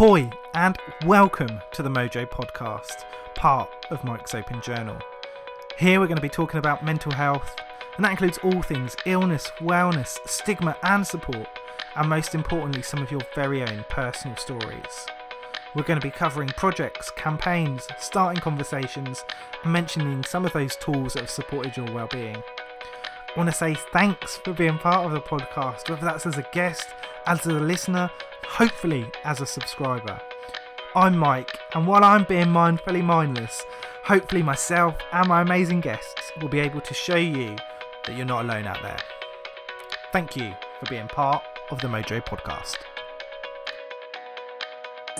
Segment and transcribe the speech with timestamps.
[0.00, 3.04] Ahoy and welcome to the Mojo Podcast,
[3.34, 4.96] part of Mike's Open Journal.
[5.76, 7.56] Here we're going to be talking about mental health,
[7.96, 11.48] and that includes all things illness, wellness, stigma, and support,
[11.96, 15.06] and most importantly, some of your very own personal stories.
[15.74, 19.24] We're going to be covering projects, campaigns, starting conversations,
[19.64, 22.36] and mentioning some of those tools that have supported your well-being.
[22.36, 26.46] I want to say thanks for being part of the podcast, whether that's as a
[26.52, 26.86] guest,
[27.26, 28.12] as a listener,
[28.48, 30.20] hopefully as a subscriber.
[30.96, 33.64] I'm Mike, and while I'm being mindfully mindless,
[34.02, 37.56] hopefully myself and my amazing guests will be able to show you
[38.04, 38.98] that you're not alone out there.
[40.12, 42.78] Thank you for being part of the Mojo podcast.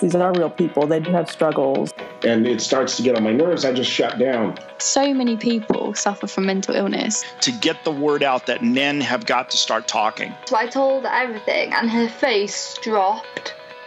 [0.00, 0.86] These are real people.
[0.86, 1.92] They do have struggles.
[2.24, 3.64] And it starts to get on my nerves.
[3.64, 4.58] I just shut down.
[4.78, 7.24] So many people suffer from mental illness.
[7.42, 10.34] To get the word out that men have got to start talking.
[10.46, 13.54] So I told her everything, and her face dropped.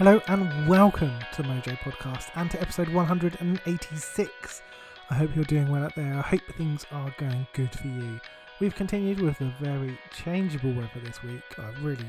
[0.00, 4.62] Hello and welcome to the Mojo Podcast and to episode 186.
[5.10, 6.14] I hope you're doing well out there.
[6.14, 8.18] I hope things are going good for you.
[8.60, 11.42] We've continued with the very changeable weather this week.
[11.58, 12.06] I really,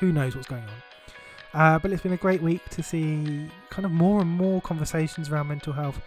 [0.00, 0.82] who knows what's going on.
[1.54, 5.30] Uh, but it's been a great week to see kind of more and more conversations
[5.30, 6.00] around mental health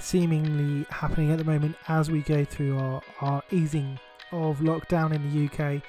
[0.00, 4.00] seemingly happening at the moment as we go through our, our easing
[4.32, 5.80] of lockdown in the UK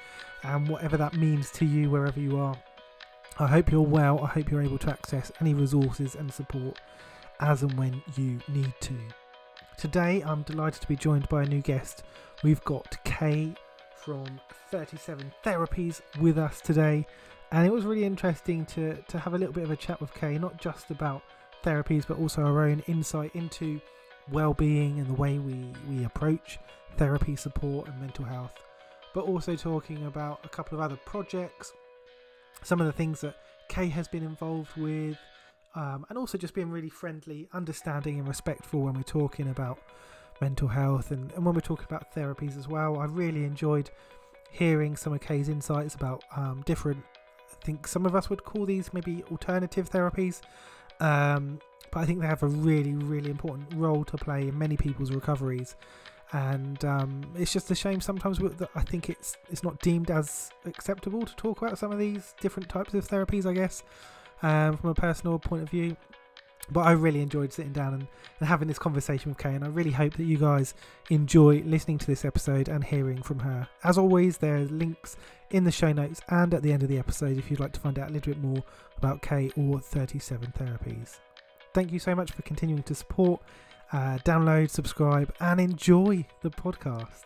[0.44, 2.56] and whatever that means to you wherever you are.
[3.36, 4.20] I hope you're well.
[4.20, 6.80] I hope you're able to access any resources and support
[7.40, 8.94] as and when you need to.
[9.76, 12.04] Today, I'm delighted to be joined by a new guest.
[12.44, 13.54] We've got Kay
[13.96, 14.40] from
[14.70, 17.04] 37 Therapies with us today,
[17.50, 20.14] and it was really interesting to, to have a little bit of a chat with
[20.14, 21.22] Kay, not just about
[21.64, 23.80] therapies, but also our own insight into
[24.30, 26.60] well-being and the way we, we approach
[26.98, 28.54] therapy support and mental health,
[29.12, 31.72] but also talking about a couple of other projects
[32.62, 33.36] some of the things that
[33.68, 35.18] Kay has been involved with,
[35.74, 39.78] um, and also just being really friendly, understanding, and respectful when we're talking about
[40.40, 42.98] mental health and, and when we're talking about therapies as well.
[42.98, 43.90] I really enjoyed
[44.50, 47.02] hearing some of Kay's insights about um, different,
[47.50, 50.42] I think some of us would call these maybe alternative therapies,
[51.00, 51.58] um,
[51.90, 55.10] but I think they have a really, really important role to play in many people's
[55.10, 55.76] recoveries
[56.34, 60.50] and um, it's just a shame sometimes that I think it's it's not deemed as
[60.66, 63.46] acceptable to talk about some of these different types of therapies.
[63.46, 63.84] I guess
[64.42, 65.96] um, from a personal point of view.
[66.70, 68.06] But I really enjoyed sitting down and,
[68.40, 70.72] and having this conversation with Kay, and I really hope that you guys
[71.10, 73.68] enjoy listening to this episode and hearing from her.
[73.84, 75.16] As always, there are links
[75.50, 77.80] in the show notes and at the end of the episode if you'd like to
[77.80, 78.64] find out a little bit more
[78.96, 81.18] about Kay or 37 Therapies.
[81.74, 83.42] Thank you so much for continuing to support
[83.92, 87.24] uh, download, subscribe, and enjoy the podcast.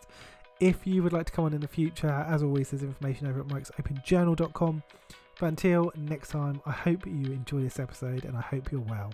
[0.59, 3.39] If you would like to come on in the future, as always, there's information over
[3.39, 4.83] at mikesopenjournal.com.
[5.39, 9.13] But until next time, I hope you enjoy this episode and I hope you're well.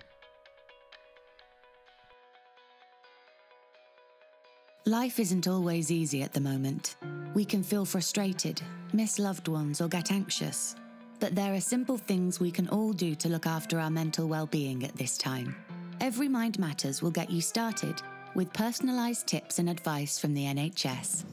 [4.84, 6.96] Life isn't always easy at the moment.
[7.34, 10.76] We can feel frustrated, miss loved ones, or get anxious.
[11.18, 14.46] But there are simple things we can all do to look after our mental well
[14.46, 15.56] being at this time.
[16.00, 18.02] Every Mind Matters will get you started
[18.34, 21.24] with personalised tips and advice from the NHS.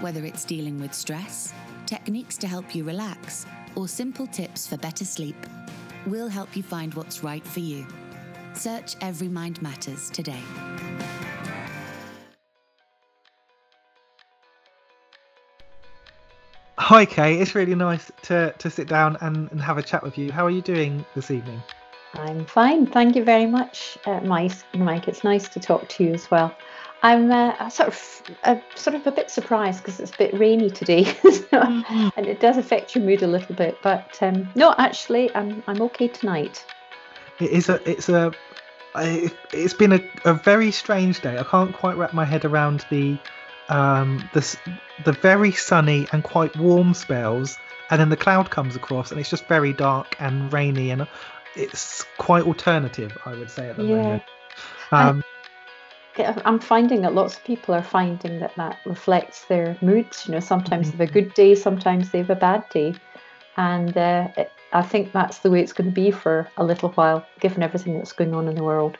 [0.00, 1.52] Whether it's dealing with stress,
[1.84, 3.44] techniques to help you relax,
[3.76, 5.36] or simple tips for better sleep,
[6.06, 7.86] we'll help you find what's right for you.
[8.54, 10.42] Search Every Mind Matters today.
[16.78, 17.38] Hi, Kay.
[17.38, 20.32] It's really nice to, to sit down and, and have a chat with you.
[20.32, 21.62] How are you doing this evening?
[22.14, 24.52] I'm fine, thank you very much, uh, Mike.
[24.74, 26.54] Mike, it's nice to talk to you as well.
[27.02, 30.70] I'm uh, sort of uh, sort of a bit surprised because it's a bit rainy
[30.70, 31.82] today, so,
[32.16, 33.78] and it does affect your mood a little bit.
[33.82, 36.64] But um, no, actually, I'm I'm okay tonight.
[37.40, 38.32] It is a it's a
[38.94, 41.38] I, it's been a, a very strange day.
[41.38, 43.16] I can't quite wrap my head around the
[43.70, 44.58] um, the
[45.04, 47.58] the very sunny and quite warm spells,
[47.90, 51.06] and then the cloud comes across, and it's just very dark and rainy, and
[51.54, 53.96] it's quite alternative, I would say at the Yeah.
[53.96, 54.22] moment.
[54.92, 55.22] Um,
[56.44, 60.26] I'm finding that lots of people are finding that that reflects their moods.
[60.26, 63.00] You know, sometimes they have a good day, sometimes they have a bad day,
[63.56, 66.90] and uh, it, I think that's the way it's going to be for a little
[66.90, 68.98] while, given everything that's going on in the world.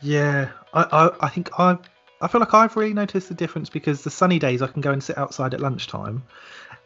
[0.00, 1.78] Yeah, I, I, I think I,
[2.20, 4.90] I feel like I've really noticed the difference because the sunny days I can go
[4.90, 6.22] and sit outside at lunchtime,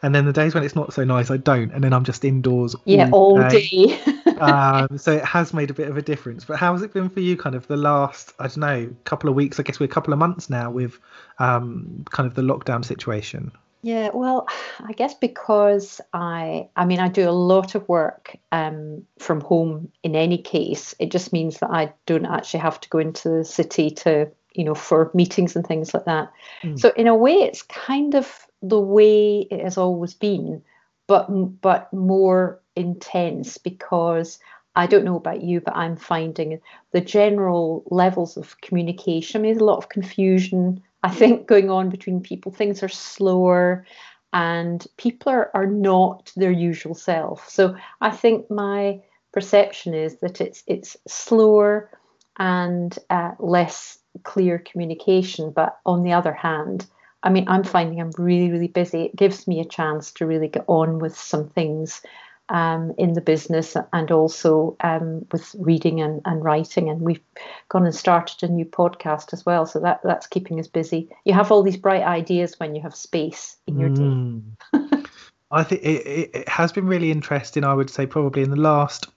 [0.03, 2.25] and then the days when it's not so nice I don't, and then I'm just
[2.25, 2.75] indoors.
[2.85, 4.01] Yeah, all day.
[4.41, 6.45] um, so it has made a bit of a difference.
[6.45, 7.37] But how has it been for you?
[7.37, 9.61] Kind of the last, I don't know, couple of weeks.
[9.61, 10.99] I guess we're a couple of months now with
[11.39, 13.53] um, kind of the lockdown situation.
[13.83, 14.47] Yeah, well,
[14.81, 19.91] I guess because I, I mean, I do a lot of work um, from home
[20.03, 20.95] in any case.
[20.99, 24.65] It just means that I don't actually have to go into the city to, you
[24.65, 26.33] know, for meetings and things like that.
[26.63, 26.79] Mm.
[26.79, 30.63] So in a way, it's kind of the way it has always been,
[31.07, 31.27] but
[31.61, 34.39] but more intense because
[34.77, 36.61] I don't know about you, but I'm finding
[36.93, 39.41] the general levels of communication.
[39.41, 42.53] I mean, there's a lot of confusion, I think, going on between people.
[42.53, 43.85] Things are slower
[44.33, 47.49] and people are, are not their usual self.
[47.49, 49.01] So I think my
[49.33, 51.91] perception is that it's it's slower
[52.39, 55.51] and uh, less clear communication.
[55.51, 56.87] But on the other hand,
[57.23, 59.05] I mean, I'm finding I'm really, really busy.
[59.05, 62.03] It gives me a chance to really get on with some things
[62.49, 66.89] um, in the business and also um, with reading and, and writing.
[66.89, 67.21] And we've
[67.69, 69.67] gone and started a new podcast as well.
[69.67, 71.09] So that, that's keeping us busy.
[71.25, 74.03] You have all these bright ideas when you have space in your day.
[74.03, 74.43] Mm.
[75.53, 77.65] I think it, it, it has been really interesting.
[77.65, 79.09] I would say probably in the last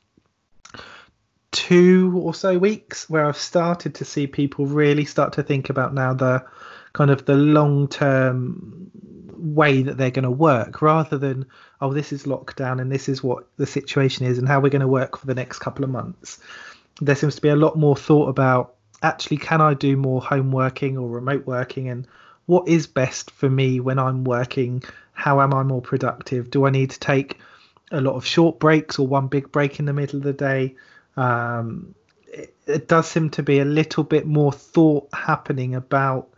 [1.53, 5.93] two or so weeks where I've started to see people really start to think about
[5.93, 6.43] now the
[6.91, 8.91] kind of the long term
[9.37, 11.45] way that they're going to work rather than
[11.81, 14.81] oh this is lockdown and this is what the situation is and how we're going
[14.81, 16.39] to work for the next couple of months.
[17.01, 20.51] There seems to be a lot more thought about actually can i do more home
[20.51, 22.07] working or remote working and
[22.45, 24.81] what is best for me when i'm working?
[25.11, 26.49] How am i more productive?
[26.49, 27.39] Do i need to take
[27.91, 30.75] a lot of short breaks or one big break in the middle of the day
[31.17, 31.93] um,
[32.27, 36.29] it, it does seem to be a little bit more thought happening about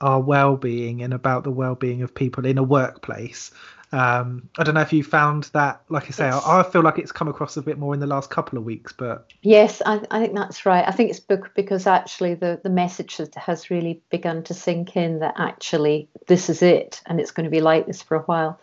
[0.00, 3.50] our well-being and about the well-being of people in a workplace
[3.92, 6.98] um, i don't know if you found that like i say I, I feel like
[6.98, 10.02] it's come across a bit more in the last couple of weeks but Yes, I,
[10.10, 10.86] I think that's right.
[10.86, 14.96] I think it's bec- because actually the, the message has, has really begun to sink
[14.96, 18.22] in that actually this is it and it's going to be like this for a
[18.22, 18.60] while.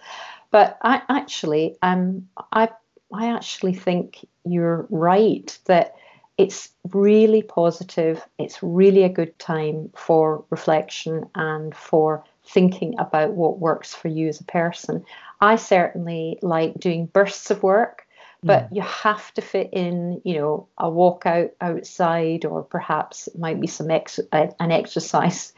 [0.51, 2.69] But I actually, um, I,
[3.13, 5.95] I actually think you're right that
[6.37, 8.25] it's really positive.
[8.37, 14.27] It's really a good time for reflection and for thinking about what works for you
[14.27, 15.03] as a person.
[15.41, 18.07] I certainly like doing bursts of work
[18.43, 18.75] but mm.
[18.75, 23.59] you have to fit in you know a walk out outside or perhaps it might
[23.59, 25.53] be some ex- an exercise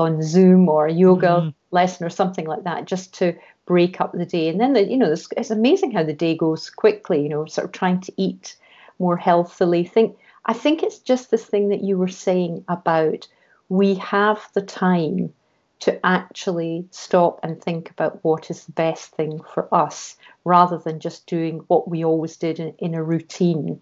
[0.00, 1.48] on zoom or a yoga mm-hmm.
[1.70, 3.34] lesson or something like that just to
[3.66, 4.48] break up the day.
[4.48, 7.44] And then the, you know it's, it's amazing how the day goes quickly you know
[7.46, 8.56] sort of trying to eat
[8.98, 9.84] more healthily.
[9.84, 10.16] Think
[10.46, 13.28] i think it's just this thing that you were saying about
[13.68, 15.32] we have the time
[15.80, 21.00] to actually stop and think about what is the best thing for us rather than
[21.00, 23.80] just doing what we always did in, in a routine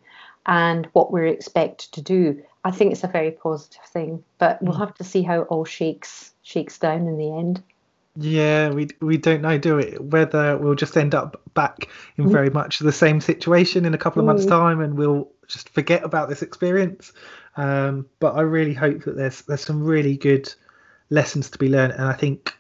[0.49, 2.43] and what we're expected to do.
[2.65, 5.65] I think it's a very positive thing, but we'll have to see how it all
[5.65, 7.63] shakes shakes down in the end.
[8.17, 10.03] Yeah, we we don't know, do it?
[10.03, 14.21] Whether we'll just end up back in very much the same situation in a couple
[14.21, 14.49] of months' Mm.
[14.49, 17.13] time, and we'll just forget about this experience.
[17.57, 20.53] Um, but I really hope that there's there's some really good
[21.11, 22.55] lessons to be learned, and I think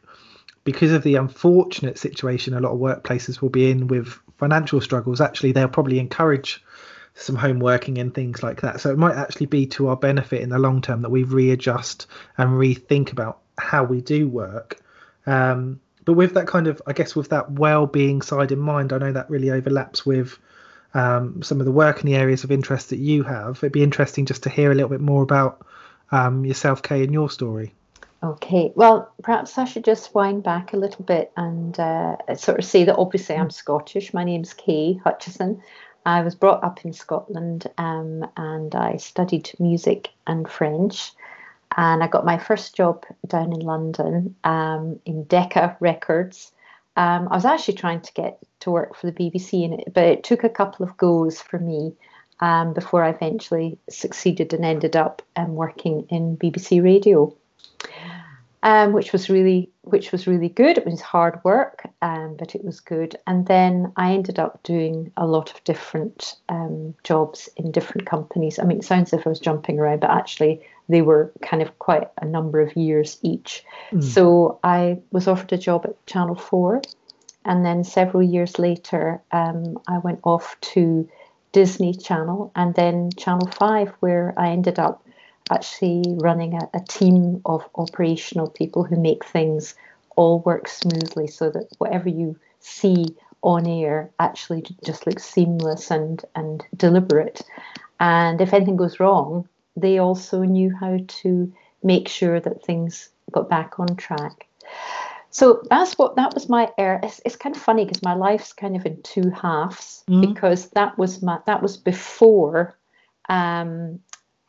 [0.64, 5.20] because of the unfortunate situation a lot of workplaces will be in with financial struggles,
[5.20, 6.62] actually they'll probably encourage
[7.18, 8.80] some home working and things like that.
[8.80, 12.06] So it might actually be to our benefit in the long term that we readjust
[12.36, 14.80] and rethink about how we do work.
[15.26, 18.98] Um, but with that kind of, I guess, with that well-being side in mind, I
[18.98, 20.38] know that really overlaps with
[20.94, 23.58] um, some of the work and the areas of interest that you have.
[23.58, 25.66] It'd be interesting just to hear a little bit more about
[26.10, 27.74] um, yourself, Kay, and your story.
[28.22, 32.64] Okay, well, perhaps I should just wind back a little bit and uh, sort of
[32.64, 34.12] say that obviously I'm Scottish.
[34.12, 35.62] My name's Kay Hutchison.
[36.08, 41.12] I was brought up in Scotland um, and I studied music and French.
[41.76, 46.50] And I got my first job down in London um, in Decca Records.
[46.96, 50.24] Um, I was actually trying to get to work for the BBC, it, but it
[50.24, 51.92] took a couple of goes for me.
[52.40, 57.34] um, before I eventually succeeded and ended up um, working in BBC Radio,
[58.68, 60.76] um, which was really which was really good.
[60.76, 63.16] It was hard work, um, but it was good.
[63.26, 68.58] And then I ended up doing a lot of different um, jobs in different companies.
[68.58, 70.60] I mean, it sounds as if I was jumping around, but actually
[70.90, 73.64] they were kind of quite a number of years each.
[73.90, 74.04] Mm.
[74.04, 76.82] So I was offered a job at Channel Four.
[77.46, 81.08] And then several years later, um, I went off to
[81.52, 85.02] Disney Channel and then Channel 5, where I ended up
[85.50, 89.74] actually running a, a team of operational people who make things
[90.16, 93.06] all work smoothly so that whatever you see
[93.42, 97.42] on air actually just looks seamless and, and deliberate.
[98.00, 101.52] And if anything goes wrong, they also knew how to
[101.82, 104.46] make sure that things got back on track.
[105.30, 107.00] So that's what that was my air.
[107.02, 110.20] It's, it's kind of funny because my life's kind of in two halves mm.
[110.20, 112.76] because that was my that was before,
[113.28, 114.00] um,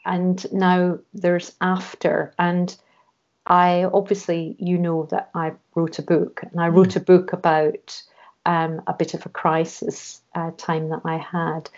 [0.09, 2.33] and now there's after.
[2.39, 2.75] And
[3.45, 8.01] I obviously you know that I wrote a book and I wrote a book about
[8.45, 11.69] um, a bit of a crisis uh, time that I had.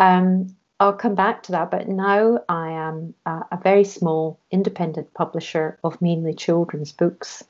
[0.00, 5.14] Um, I'll come back to that, but now I am a, a very small independent
[5.14, 7.44] publisher of mainly children's books.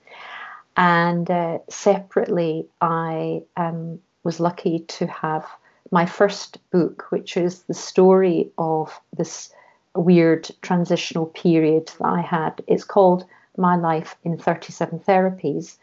[0.77, 5.47] And uh, separately, I um, was lucky to have
[5.91, 9.51] my first book, which is the story of this
[9.99, 12.63] weird transitional period that I had.
[12.67, 13.25] It's called
[13.57, 15.77] My Life in 37 Therapies,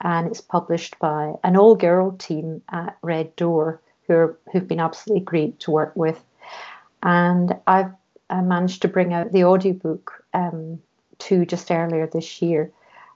[0.00, 4.80] and it's published by an all girl team at Red Door who are, who've been
[4.80, 6.22] absolutely great to work with.
[7.02, 7.92] And I've
[8.28, 10.80] I managed to bring out the audiobook um,
[11.18, 12.70] to just earlier this year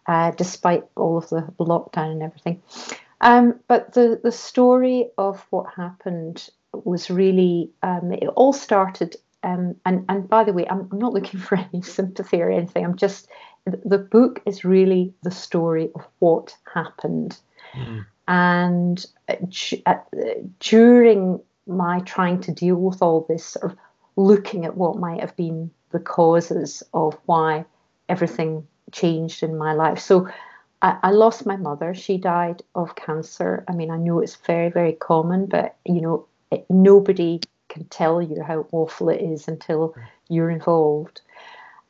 [0.06, 2.62] uh, despite all of the lockdown and everything.
[3.20, 9.16] Um, but the, the story of what happened was really, um, it all started.
[9.44, 12.84] Um, and, and by the way, I'm, I'm not looking for any sympathy or anything.
[12.84, 13.28] I'm just,
[13.66, 17.38] the book is really the story of what happened.
[17.74, 18.06] Mm.
[18.26, 19.06] And
[19.86, 19.94] uh,
[20.60, 23.78] during my trying to deal with all this, sort of
[24.16, 27.64] looking at what might have been the causes of why
[28.08, 29.98] everything changed in my life.
[29.98, 30.28] So
[30.82, 31.94] I, I, lost my mother.
[31.94, 33.64] She died of cancer.
[33.68, 37.40] I mean, I know it's very, very common, but you know, it, nobody
[37.74, 39.94] can tell you how awful it is until
[40.28, 41.20] you're involved.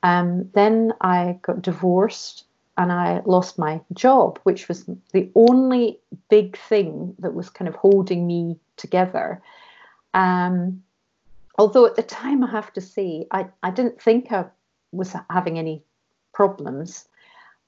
[0.03, 2.45] Um, then I got divorced
[2.77, 7.75] and I lost my job, which was the only big thing that was kind of
[7.75, 9.43] holding me together.
[10.15, 10.83] Um,
[11.59, 14.47] although at the time, I have to say, I, I didn't think I
[14.91, 15.83] was having any
[16.33, 17.07] problems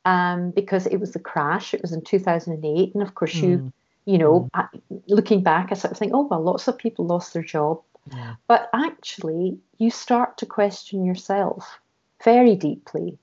[0.05, 1.75] um, because it was the crash.
[1.75, 2.95] It was in 2008.
[2.95, 3.43] And of course, mm.
[3.43, 3.69] you, hmm.
[4.07, 4.69] you know, mm.
[5.07, 7.81] looking back, I sort of think, oh, well, lots of people lost their job.
[8.47, 11.79] But actually, you start to question yourself
[12.25, 13.19] very deeply.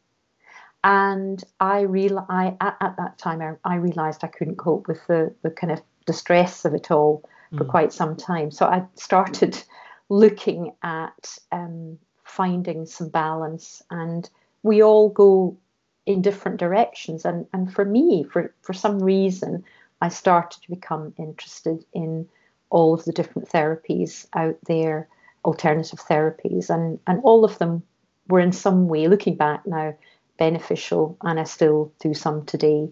[0.84, 5.00] And I real I at, at that time I, I, realized I couldn't cope with
[5.08, 7.24] the, the kind of distress of it all
[7.58, 7.70] for mm.
[7.70, 8.52] quite some time.
[8.52, 9.64] So I started
[10.10, 14.30] looking at um, finding some balance and
[14.64, 15.58] we all go
[16.06, 17.24] in different directions.
[17.24, 19.64] And, and for me, for, for some reason,
[20.02, 22.28] I started to become interested in
[22.74, 25.08] all of the different therapies out there,
[25.46, 27.84] alternative therapies, and, and all of them
[28.28, 29.94] were in some way, looking back now,
[30.38, 32.90] beneficial, and I still do some today.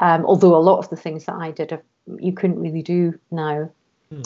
[0.00, 1.78] Um, although a lot of the things that I did,
[2.18, 3.70] you couldn't really do now.
[4.10, 4.22] Hmm.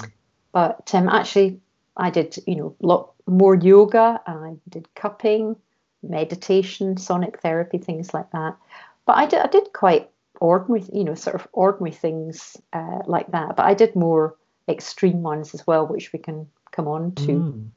[0.53, 1.61] But um, actually,
[1.97, 5.57] I did, you know, a lot more yoga, I did cupping,
[6.03, 8.57] meditation, sonic therapy, things like that.
[9.05, 10.09] But I did, I did quite
[10.41, 13.57] ordinary, you know, sort of ordinary things uh, like that.
[13.57, 14.37] But I did more
[14.69, 17.33] extreme ones as well, which we can come on to.
[17.33, 17.69] Mm.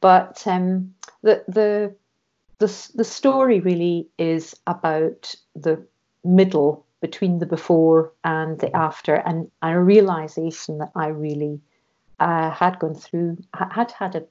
[0.00, 1.94] But um, the the
[2.58, 5.84] the the story really is about the
[6.24, 11.60] middle between the before and the after, and a realization that I really
[12.18, 14.24] uh, had gone through, had had a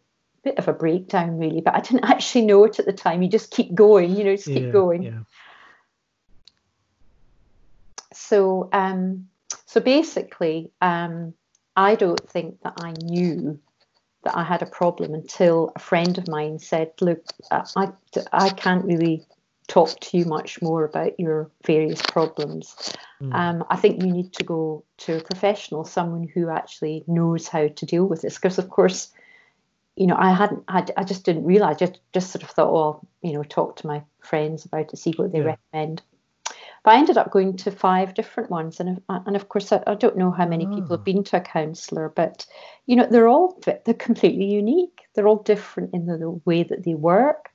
[0.44, 3.30] bit of a breakdown really but i didn't actually know it at the time you
[3.30, 5.20] just keep going you know just keep yeah, going yeah.
[8.13, 9.28] so um
[9.66, 11.34] so basically um
[11.79, 13.59] i don't think that i knew
[14.24, 17.88] that i had a problem until a friend of mine said look i
[18.31, 19.25] i can't really
[19.67, 23.33] talk to you much more about your various problems mm.
[23.33, 27.67] um, i think you need to go to a professional someone who actually knows how
[27.67, 29.12] to deal with this because of course
[30.00, 33.07] you know, I hadn't, I, I just didn't realize, just, just sort of thought, oh,
[33.21, 35.57] you know, talk to my friends about it, see what they yeah.
[35.74, 36.01] recommend.
[36.83, 39.95] But I ended up going to five different ones, and and of course, I, I
[39.95, 40.69] don't know how many oh.
[40.69, 41.03] people have ah.
[41.03, 42.45] been to a counsellor, but
[42.86, 45.01] you know, they're all they're completely unique.
[45.13, 47.50] they're all different in the, the way that they work.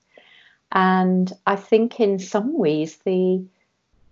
[0.72, 3.44] And I think in some ways they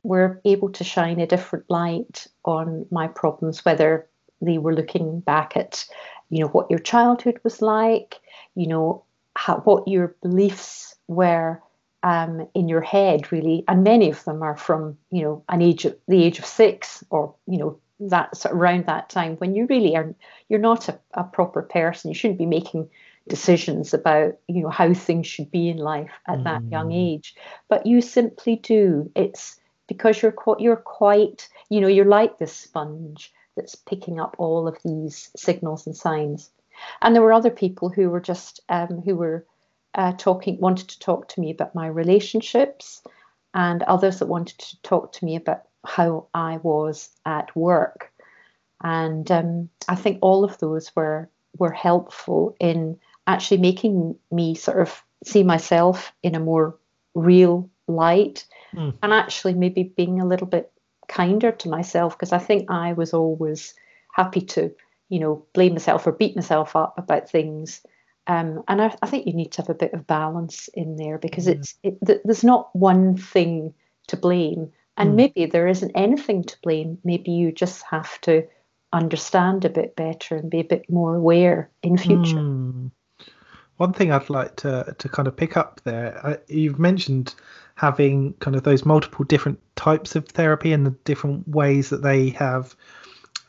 [0.04, 4.06] were able to shine a different light on my problems, whether
[4.40, 5.84] they were looking back at,
[6.30, 8.20] you know, what your childhood was like,
[8.54, 9.04] you know,
[9.36, 11.60] how, what your beliefs were
[12.02, 13.64] um, in your head, really.
[13.68, 17.04] And many of them are from, you know, an age of the age of six
[17.10, 20.12] or, you know, that around that time when you really are,
[20.48, 22.10] you're not a, a proper person.
[22.10, 22.88] You shouldn't be making
[23.28, 26.44] decisions about you know how things should be in life at mm.
[26.44, 27.14] that young mm.
[27.14, 27.36] age
[27.68, 32.52] but you simply do it's because you're quite you're quite you know you're like this
[32.52, 36.50] sponge that's picking up all of these signals and signs
[37.00, 39.46] and there were other people who were just um, who were
[39.94, 43.02] uh, talking wanted to talk to me about my relationships
[43.54, 48.12] and others that wanted to talk to me about how i was at work
[48.82, 54.80] and um, i think all of those were were helpful in actually making me sort
[54.80, 56.76] of see myself in a more
[57.14, 58.44] real light
[58.74, 58.94] mm.
[59.02, 60.72] and actually maybe being a little bit
[61.08, 63.74] kinder to myself because I think I was always
[64.12, 64.72] happy to,
[65.08, 67.82] you know, blame myself or beat myself up about things.
[68.26, 71.18] Um, and I, I, think you need to have a bit of balance in there
[71.18, 71.52] because mm.
[71.52, 73.74] it's it, th- there's not one thing
[74.08, 75.14] to blame, and mm.
[75.16, 76.98] maybe there isn't anything to blame.
[77.02, 78.46] Maybe you just have to
[78.92, 82.36] understand a bit better and be a bit more aware in future.
[82.36, 82.92] Mm.
[83.78, 87.34] One thing I'd like to to kind of pick up there, uh, you've mentioned
[87.74, 92.28] having kind of those multiple different types of therapy and the different ways that they
[92.28, 92.76] have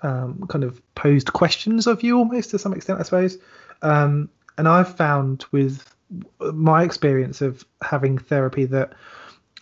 [0.01, 3.37] um, kind of posed questions of you almost to some extent, I suppose.
[3.81, 5.93] Um, and I've found with
[6.39, 8.93] my experience of having therapy that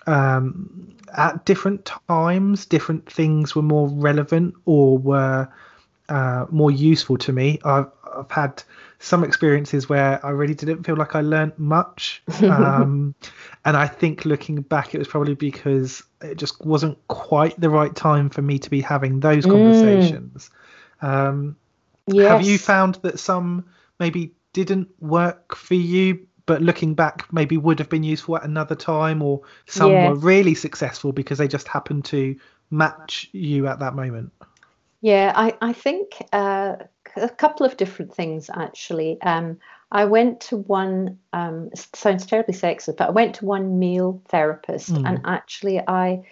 [0.08, 5.48] um, at different times, different things were more relevant or were
[6.10, 7.60] uh, more useful to me.
[7.64, 8.64] I've, I've had
[9.00, 12.24] some experiences where I really didn't feel like I learned much.
[12.42, 13.16] Um,
[13.64, 17.96] and I think looking back, it was probably because it just wasn't quite the right
[17.96, 19.52] time for me to be having those mm.
[19.52, 20.50] conversations.
[21.02, 21.08] Mm.
[21.08, 21.56] Um,
[22.08, 22.28] yes.
[22.30, 23.66] Have you found that some
[24.00, 28.76] maybe didn't work for you, but looking back, maybe would have been useful at another
[28.76, 32.36] time, or some were really successful because they just happened to
[32.70, 34.32] match you at that moment?
[35.02, 36.76] Yeah, I, I think uh,
[37.16, 39.22] a couple of different things actually.
[39.22, 39.58] Um,
[39.92, 44.94] I went to one, um, sounds terribly sexist, but I went to one male therapist,
[44.94, 45.06] mm.
[45.06, 46.24] and actually, I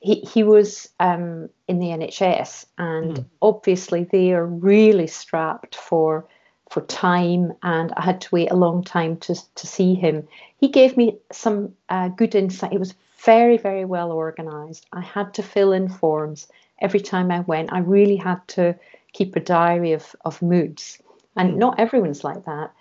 [0.00, 3.24] he he was um, in the NHS, and mm.
[3.40, 6.28] obviously they are really strapped for
[6.70, 10.26] for time, and I had to wait a long time to to see him.
[10.58, 12.72] He gave me some uh, good insight.
[12.72, 14.86] It was very very well organised.
[14.92, 16.48] I had to fill in forms
[16.80, 17.72] every time I went.
[17.72, 18.76] I really had to
[19.12, 20.98] keep a diary of, of moods.
[21.36, 21.56] And mm.
[21.56, 22.72] not everyone's like that.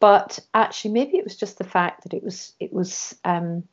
[0.00, 3.64] But actually, maybe it was just the fact that it was, it was, um,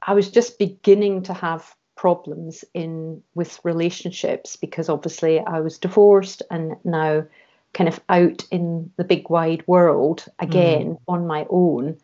[0.00, 6.42] I was just beginning to have problems in with relationships because obviously I was divorced
[6.50, 7.24] and now
[7.74, 10.98] kind of out in the big wide world again mm.
[11.08, 11.96] on my own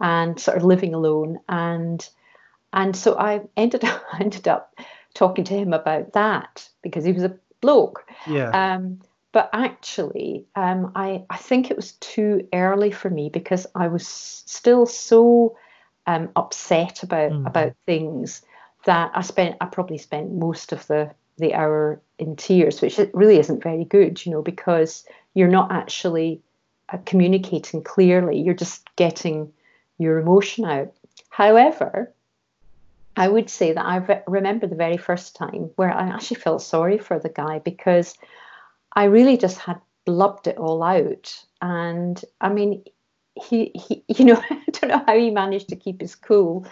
[0.00, 2.08] and sort of living alone and
[2.72, 4.78] and so I ended up ended up
[5.14, 8.06] talking to him about that because he was a bloke.
[8.26, 8.50] Yeah.
[8.50, 9.00] Um,
[9.32, 14.06] but actually, um, I, I think it was too early for me because I was
[14.06, 15.56] still so
[16.06, 17.46] um, upset about mm.
[17.46, 18.42] about things
[18.84, 23.38] that I spent I probably spent most of the the hour in tears, which really
[23.38, 26.40] isn't very good, you know, because you're not actually
[26.88, 28.40] uh, communicating clearly.
[28.40, 29.52] You're just getting
[29.98, 30.92] your emotion out.
[31.30, 32.12] However,
[33.16, 36.62] I would say that I re- remember the very first time where I actually felt
[36.62, 38.14] sorry for the guy because
[38.92, 41.44] I really just had blubbed it all out.
[41.60, 42.84] And I mean,
[43.34, 46.66] he, he you know, I don't know how he managed to keep his cool.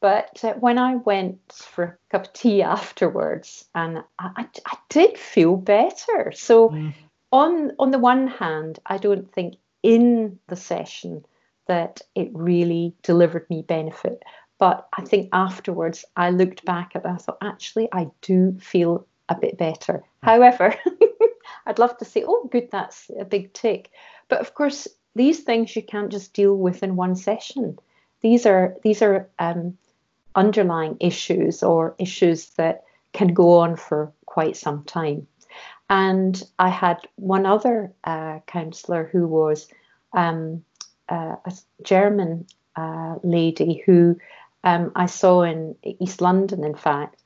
[0.00, 4.76] But uh, when I went for a cup of tea afterwards, and I, I, I
[4.88, 6.32] did feel better.
[6.34, 6.94] So, mm.
[7.32, 11.24] on on the one hand, I don't think in the session
[11.66, 14.22] that it really delivered me benefit.
[14.58, 19.06] But I think afterwards I looked back at it, I thought, actually, I do feel
[19.28, 20.02] a bit better.
[20.22, 20.74] However,
[21.66, 23.90] I'd love to say, oh, good, that's a big tick.
[24.28, 27.78] But of course, these things you can't just deal with in one session.
[28.20, 29.78] These are these are um,
[30.38, 35.26] underlying issues or issues that can go on for quite some time.
[35.90, 39.68] And I had one other uh, counsellor who was
[40.12, 40.64] um,
[41.08, 42.46] uh, a German
[42.76, 44.16] uh, lady who
[44.64, 47.22] um, I saw in East London, in fact.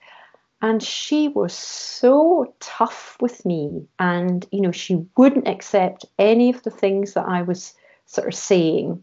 [0.61, 3.85] And she was so tough with me.
[3.98, 7.75] And, you know, she wouldn't accept any of the things that I was
[8.07, 9.03] sort of saying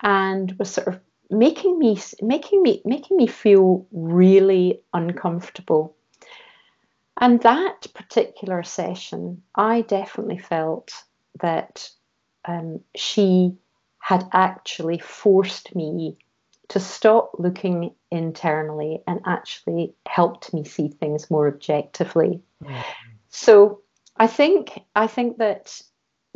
[0.00, 5.96] and was sort of making me making me making me feel really uncomfortable
[7.18, 10.92] and that particular session i definitely felt
[11.40, 11.90] that
[12.44, 13.56] um, she
[13.98, 16.16] had actually forced me
[16.68, 22.80] to stop looking internally and actually helped me see things more objectively mm-hmm.
[23.28, 23.80] so
[24.16, 25.80] i think i think that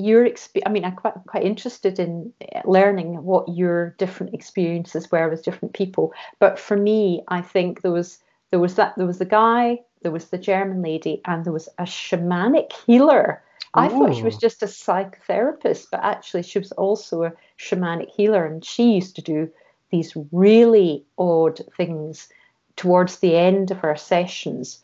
[0.00, 5.10] your exp- I mean, I'm quite quite interested in eh, learning what your different experiences
[5.10, 6.12] were with different people.
[6.38, 8.18] But for me, I think there was
[8.50, 11.68] there was that there was the guy, there was the German lady, and there was
[11.78, 13.42] a shamanic healer.
[13.76, 13.80] Ooh.
[13.80, 18.44] I thought she was just a psychotherapist, but actually she was also a shamanic healer,
[18.46, 19.50] and she used to do
[19.90, 22.28] these really odd things
[22.76, 24.82] towards the end of our sessions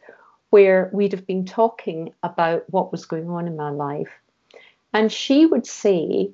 [0.51, 4.21] where we'd have been talking about what was going on in my life
[4.97, 6.31] and she would say,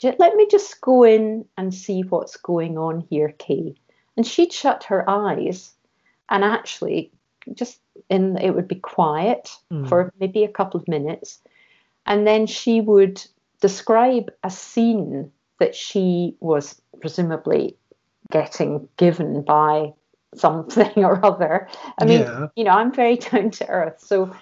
[0.00, 3.74] let me just go in and see what's going on here, Kay.
[4.16, 5.72] And she'd shut her eyes
[6.28, 7.10] and actually
[7.54, 9.88] just in it would be quiet mm.
[9.88, 11.40] for maybe a couple of minutes.
[12.06, 13.20] And then she would
[13.60, 17.76] describe a scene that she was presumably
[18.30, 19.92] getting given by
[20.36, 21.68] something or other.
[21.98, 22.46] I mean, yeah.
[22.54, 23.98] you know, I'm very down to earth.
[23.98, 24.32] So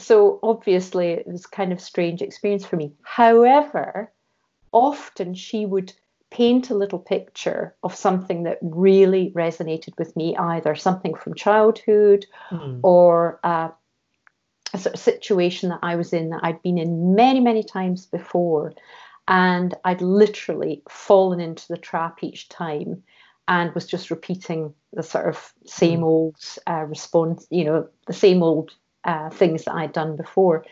[0.00, 2.92] so obviously it was kind of strange experience for me.
[3.02, 4.12] However,
[4.72, 5.92] often she would
[6.30, 12.26] paint a little picture of something that really resonated with me, either something from childhood
[12.50, 12.80] mm.
[12.82, 13.70] or uh,
[14.74, 18.06] a sort of situation that I was in that I'd been in many, many times
[18.06, 18.74] before.
[19.26, 23.02] And I'd literally fallen into the trap each time
[23.46, 26.04] and was just repeating the sort of same hmm.
[26.04, 28.72] old uh, response, you know, the same old
[29.08, 30.64] uh, things that I'd done before.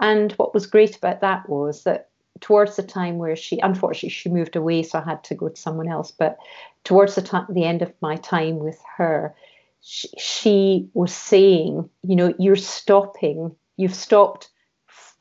[0.00, 2.08] And what was great about that was that
[2.40, 5.60] towards the time where she, unfortunately, she moved away, so I had to go to
[5.60, 6.10] someone else.
[6.10, 6.38] But
[6.82, 9.34] towards the time, the end of my time with her,
[9.82, 14.48] she, she was saying, you know, you're stopping, you've stopped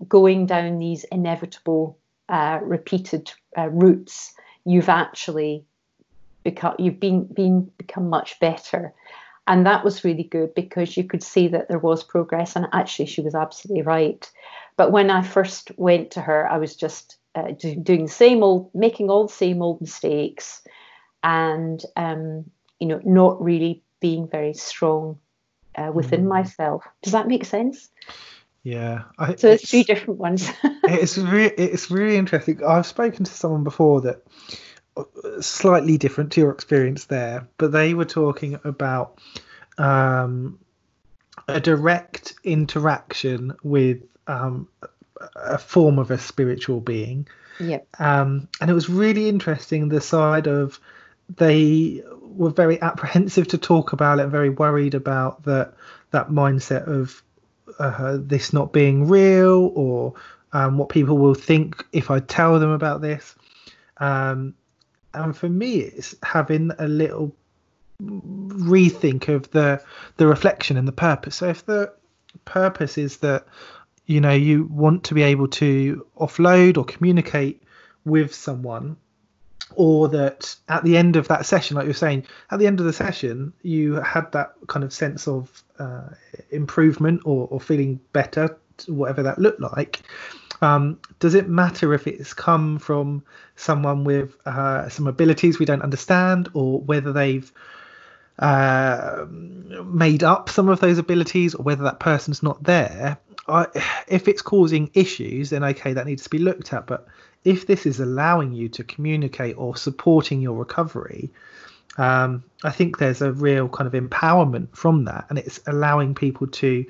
[0.07, 1.97] going down these inevitable,
[2.29, 4.33] uh, repeated uh, routes.
[4.65, 5.65] You've actually
[6.43, 8.93] become, you've been, been become much better.
[9.45, 12.55] And that was really good because you could see that there was progress.
[12.55, 14.29] And actually, she was absolutely right.
[14.77, 18.71] But when I first went to her, I was just uh, doing the same old,
[18.73, 20.61] making all the same old mistakes,
[21.23, 25.17] and um, you know, not really being very strong
[25.75, 26.29] uh, within mm.
[26.29, 26.85] myself.
[27.01, 27.89] Does that make sense?
[28.63, 29.03] Yeah.
[29.19, 30.49] I, so it's, three different ones.
[30.83, 32.63] it's really it's really interesting.
[32.63, 34.23] I've spoken to someone before that
[35.41, 39.19] slightly different to your experience there, but they were talking about
[39.77, 40.59] um,
[41.47, 44.67] a direct interaction with um,
[45.35, 47.27] a form of a spiritual being.
[47.59, 47.87] Yep.
[47.99, 50.79] Um, and it was really interesting the side of
[51.37, 55.73] they were very apprehensive to talk about it, very worried about that
[56.11, 57.23] that mindset of
[57.79, 60.13] uh, this not being real or
[60.51, 63.35] um, what people will think if I tell them about this.
[63.97, 64.53] Um,
[65.13, 67.35] and for me it's having a little
[68.01, 69.81] rethink of the
[70.17, 71.37] the reflection and the purpose.
[71.37, 71.93] So if the
[72.45, 73.45] purpose is that
[74.05, 77.61] you know you want to be able to offload or communicate
[78.05, 78.97] with someone
[79.75, 82.85] or that at the end of that session like you're saying at the end of
[82.85, 86.09] the session you had that kind of sense of uh,
[86.51, 90.01] improvement or, or feeling better whatever that looked like
[90.63, 93.23] um, does it matter if it's come from
[93.55, 97.51] someone with uh, some abilities we don't understand, or whether they've
[98.39, 103.17] uh, made up some of those abilities, or whether that person's not there?
[103.47, 103.67] I,
[104.07, 106.87] if it's causing issues, then okay, that needs to be looked at.
[106.87, 107.07] But
[107.43, 111.29] if this is allowing you to communicate or supporting your recovery,
[111.97, 116.47] um, I think there's a real kind of empowerment from that, and it's allowing people
[116.47, 116.85] to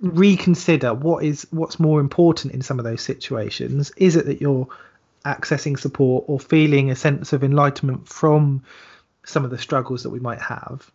[0.00, 3.92] reconsider what is what's more important in some of those situations.
[3.96, 4.68] Is it that you're
[5.24, 8.62] accessing support or feeling a sense of enlightenment from
[9.24, 10.90] some of the struggles that we might have,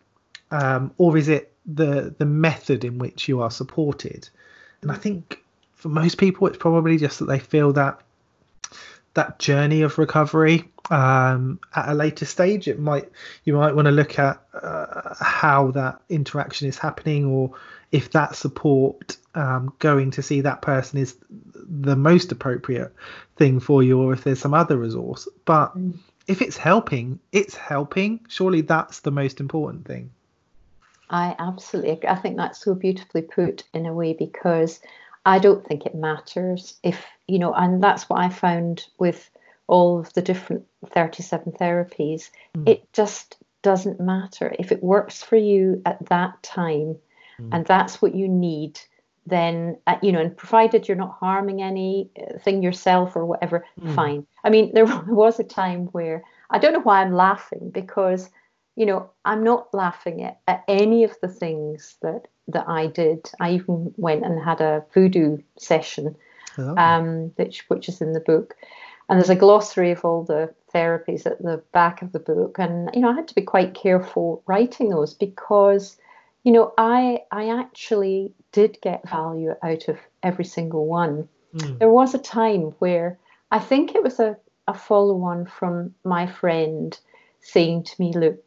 [0.50, 4.28] um, or is it the the method in which you are supported?
[4.82, 5.42] And I think
[5.74, 8.00] for most people, it's probably just that they feel that
[9.14, 12.68] that journey of recovery um, at a later stage.
[12.68, 13.08] It might
[13.44, 17.52] you might want to look at uh, how that interaction is happening, or
[17.92, 21.16] if that support um, going to see that person is
[21.54, 22.92] the most appropriate
[23.36, 25.28] thing for you, or if there's some other resource.
[25.44, 25.96] But mm.
[26.26, 28.20] if it's helping, it's helping.
[28.28, 30.10] Surely that's the most important thing.
[31.10, 34.80] I absolutely, I think that's so beautifully put in a way because
[35.24, 39.30] I don't think it matters if you know, and that's what I found with
[39.66, 42.68] all of the different 37 therapies, Mm.
[42.68, 44.54] it just doesn't matter.
[44.58, 46.96] If it works for you at that time
[47.40, 47.48] Mm.
[47.52, 48.80] and that's what you need,
[49.26, 53.94] then, uh, you know, and provided you're not harming anything yourself or whatever, Mm.
[53.94, 54.26] fine.
[54.44, 58.30] I mean, there was a time where I don't know why I'm laughing because,
[58.76, 63.30] you know, I'm not laughing at, at any of the things that that I did.
[63.40, 66.16] I even went and had a voodoo session,
[66.56, 66.74] Oh.
[66.76, 68.56] um, which which is in the book,
[69.08, 72.90] and there's a glossary of all the therapies at the back of the book, and
[72.94, 75.98] you know I had to be quite careful writing those because,
[76.48, 81.28] you know, I I actually did get value out of every single one.
[81.54, 81.78] Mm.
[81.78, 83.18] There was a time where
[83.50, 84.34] I think it was a,
[84.66, 86.98] a follow on from my friend
[87.42, 88.42] saying to me, Look,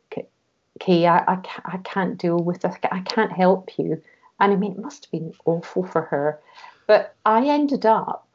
[0.80, 2.74] Kay, I, I, I can't deal with this.
[2.92, 4.02] I can't help you.
[4.40, 6.40] And I mean, it must have been awful for her.
[6.88, 8.28] But I ended up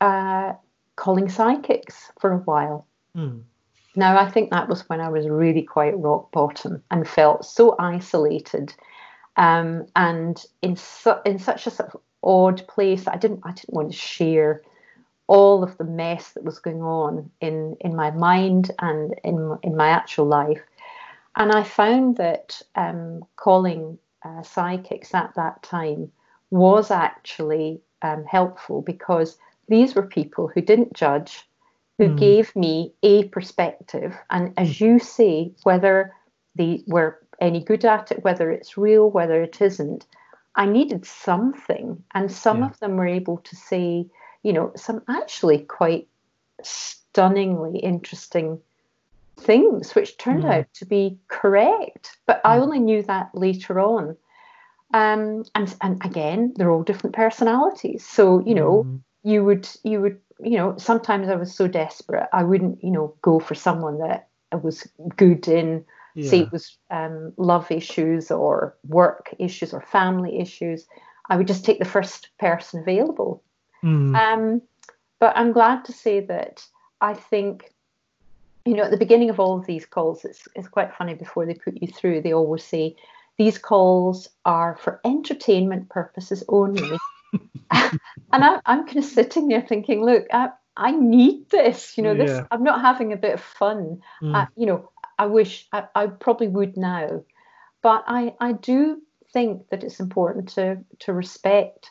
[0.00, 0.52] uh,
[0.94, 2.86] calling psychics for a while.
[3.16, 3.42] Mm.
[3.96, 7.76] Now, I think that was when I was really quite rock bottom and felt so
[7.78, 8.74] isolated
[9.36, 13.06] um, and in, su- in such a sort of odd place.
[13.06, 14.62] I didn't, I didn't want to share
[15.26, 19.76] all of the mess that was going on in, in my mind and in, in
[19.76, 20.60] my actual life.
[21.36, 26.10] And I found that um, calling uh, psychics at that time
[26.50, 31.48] was actually um, helpful because these were people who didn't judge,
[31.98, 32.16] who Mm.
[32.16, 34.16] gave me a perspective.
[34.30, 36.12] And as you say, whether
[36.54, 40.06] they were any good at it, whether it's real, whether it isn't,
[40.56, 42.02] I needed something.
[42.14, 42.66] And some Yeah.
[42.66, 44.06] of them were able to say,
[44.42, 46.08] you know, some actually quite
[46.62, 48.60] stunningly interesting
[49.36, 50.52] things, which turned Mm.
[50.58, 52.18] out to be correct.
[52.26, 52.62] But I Mm.
[52.62, 54.16] only knew that later on.
[54.92, 58.06] Um, and and again, they're all different personalities.
[58.06, 59.00] So you know, Mm.
[59.24, 63.14] you would you would you know sometimes I was so desperate I wouldn't you know
[63.22, 64.28] go for someone that
[64.62, 65.84] was good in
[66.22, 70.86] say it was um, love issues or work issues or family issues.
[71.28, 73.42] I would just take the first person available.
[73.82, 74.14] Mm.
[74.14, 74.62] Um,
[75.18, 76.64] but I'm glad to say that
[77.00, 77.72] I think,
[78.64, 81.46] you know, at the beginning of all of these calls, it's, it's quite funny before
[81.46, 82.94] they put you through, they always say,
[83.36, 86.96] these calls are for entertainment purposes only.
[87.70, 88.00] And
[88.44, 91.96] I, I'm kind of sitting there thinking, look, I, I need this.
[91.96, 92.30] You know, this.
[92.30, 92.46] Yeah.
[92.50, 94.00] I'm not having a bit of fun.
[94.22, 94.34] Mm.
[94.34, 97.24] I, you know, I wish I, I probably would now,
[97.82, 99.00] but I, I do
[99.32, 101.90] think that it's important to to respect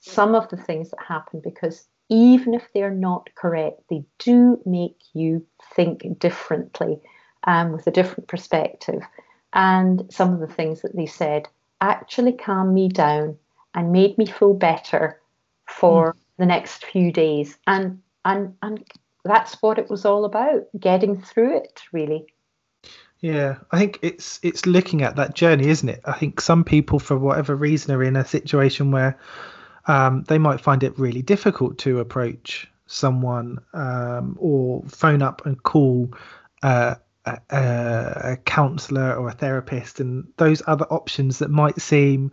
[0.00, 4.98] some of the things that happen because even if they're not correct, they do make
[5.14, 7.00] you think differently
[7.44, 9.02] um, with a different perspective.
[9.52, 11.48] And some of the things that they said
[11.80, 13.38] actually calmed me down
[13.74, 15.20] and made me feel better
[15.66, 17.58] for the next few days.
[17.66, 18.84] And and and
[19.24, 22.26] that's what it was all about, getting through it really.
[23.20, 26.00] Yeah, I think it's it's looking at that journey, isn't it?
[26.04, 29.16] I think some people, for whatever reason, are in a situation where
[29.86, 35.62] um, they might find it really difficult to approach someone um, or phone up and
[35.62, 36.12] call
[36.64, 42.32] uh, a, a, a counselor or a therapist, and those other options that might seem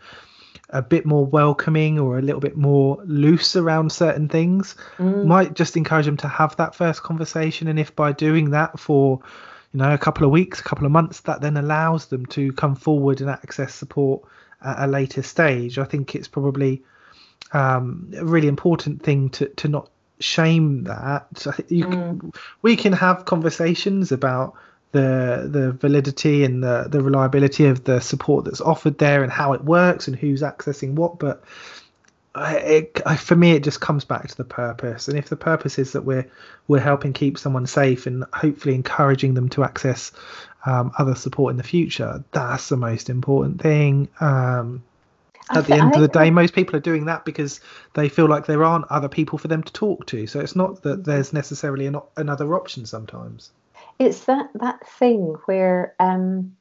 [0.70, 4.76] a bit more welcoming or a little bit more loose around certain things.
[4.98, 5.26] Mm.
[5.26, 9.20] might just encourage them to have that first conversation and if by doing that for
[9.74, 12.52] you know a couple of weeks a couple of months that then allows them to
[12.54, 14.24] come forward and access support
[14.62, 15.78] at a later stage.
[15.78, 16.84] I think it's probably
[17.54, 21.48] um, a really important thing to to not shame that.
[21.70, 22.32] You can,
[22.62, 24.56] we can have conversations about
[24.91, 29.54] the the validity and the the reliability of the support that's offered there and how
[29.54, 31.43] it works and who's accessing what but
[32.36, 35.08] I- it, I, for me it just comes back to the purpose.
[35.08, 36.25] And if the purpose is that we're
[36.67, 40.12] we're helping keep someone safe and hopefully encouraging them to access
[40.65, 44.08] um, other support in the future that's the most important thing.
[44.19, 44.84] Um,
[45.52, 47.60] at the end of the day most people are doing that because
[47.93, 50.28] they feel like there aren't other people for them to talk to.
[50.28, 53.52] So it's not that there's necessarily an, another option sometimes
[54.00, 56.56] it's that that thing where um,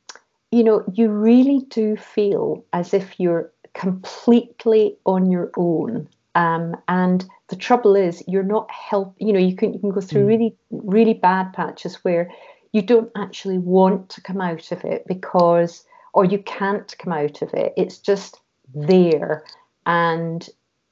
[0.51, 6.09] you know you really do feel as if you're completely on your own.
[6.35, 10.01] Um, and the trouble is you're not help you know you can you can go
[10.01, 10.29] through Mm.
[10.29, 12.31] really really bad patches where
[12.73, 17.43] you don't actually want to come out of it because or you can't come out
[17.43, 17.73] of it.
[17.77, 18.41] It's just
[18.75, 19.45] there.
[19.87, 20.49] And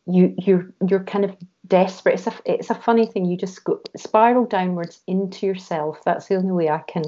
[0.06, 2.14] you you're you're kind of desperate.
[2.14, 3.24] It's a it's a funny thing.
[3.24, 6.02] You just go spiral downwards into yourself.
[6.04, 7.04] That's the only way i can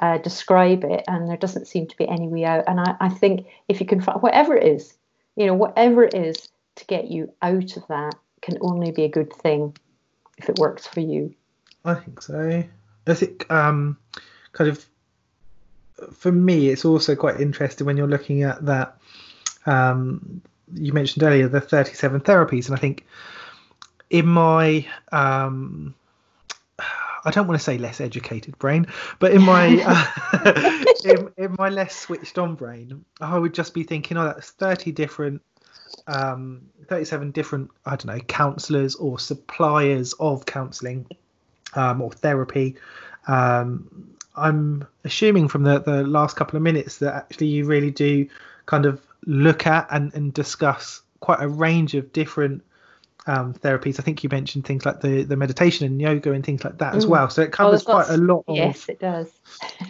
[0.00, 1.04] uh, describe it.
[1.08, 2.64] And there doesn't seem to be any way out.
[2.66, 4.94] And I, I think if you can find whatever it is
[5.36, 9.08] you know whatever it is to get you out of that can only be a
[9.08, 9.76] good thing
[10.38, 11.34] if it works for you.
[11.84, 12.64] I think so.
[13.06, 13.96] I think um,
[14.52, 14.84] kind of
[16.12, 18.98] for me, it's also quite interesting when you're looking at that.
[19.64, 20.42] Um,
[20.74, 23.06] you mentioned earlier the 37 therapies, and I think
[24.10, 25.94] in my um,
[27.26, 28.86] I don't want to say less educated brain,
[29.18, 29.82] but in my
[30.32, 34.50] uh, in, in, my less switched on brain, I would just be thinking, oh, that's
[34.50, 35.42] 30 different,
[36.06, 41.06] um, 37 different, I don't know, counselors or suppliers of counseling
[41.74, 42.76] um, or therapy.
[43.26, 48.28] Um, I'm assuming from the, the last couple of minutes that actually you really do
[48.66, 52.62] kind of look at and, and discuss quite a range of different
[53.26, 53.98] um, therapies.
[53.98, 56.94] I think you mentioned things like the, the meditation and yoga and things like that
[56.94, 56.96] mm.
[56.96, 57.28] as well.
[57.28, 59.28] So it oh, covers oh, quite a lot of yes, it does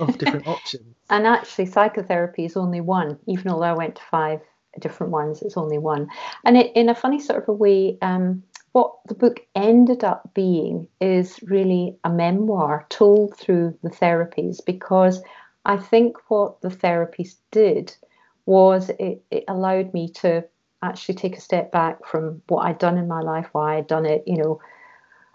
[0.00, 0.94] of different options.
[1.10, 4.40] And actually, psychotherapy is only one, even although I went to five
[4.80, 5.42] different ones.
[5.42, 6.08] It's only one,
[6.44, 10.34] and it, in a funny sort of a way, um, what the book ended up
[10.34, 15.22] being is really a memoir told through the therapies because
[15.64, 17.96] I think what the therapies did
[18.44, 20.44] was it, it allowed me to
[20.82, 24.06] actually take a step back from what I'd done in my life, why I'd done
[24.06, 24.60] it, you know.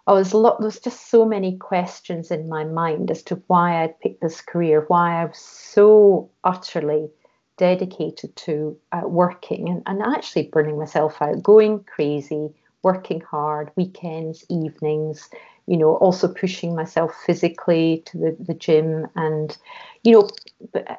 [0.08, 3.84] I was a lot there's just so many questions in my mind as to why
[3.84, 7.10] I'd picked this career, why I was so utterly
[7.58, 12.50] dedicated to uh, working and, and actually burning myself out, going crazy,
[12.84, 15.30] working hard, weekends, evenings,
[15.68, 19.58] you know, also pushing myself physically to the, the gym and,
[20.04, 20.30] you know,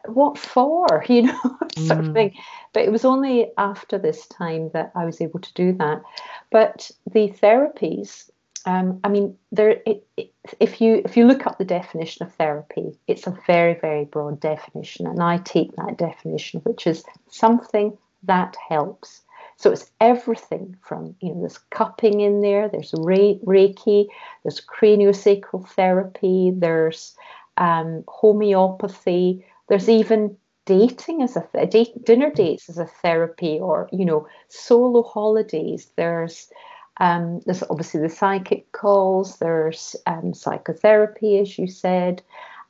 [0.07, 1.41] what for, you know,
[1.77, 2.09] sort mm.
[2.09, 2.35] of thing.
[2.73, 6.03] But it was only after this time that I was able to do that.
[6.51, 8.31] But the therapies,
[8.65, 9.83] um, I mean, there.
[9.85, 13.75] It, it, if you if you look up the definition of therapy, it's a very
[13.75, 19.23] very broad definition, and I take that definition, which is something that helps.
[19.63, 24.09] So it's everything from, you know, there's cupping in there, there's Reiki,
[24.43, 27.17] there's craniosacral therapy, there's
[27.59, 33.89] um, homeopathy, there's even dating as a th- date, dinner dates as a therapy, or
[33.93, 35.93] you know, solo holidays.
[35.95, 36.51] There's
[36.97, 39.39] um, there's obviously the psychic calls.
[39.39, 42.21] There's um, psychotherapy, as you said,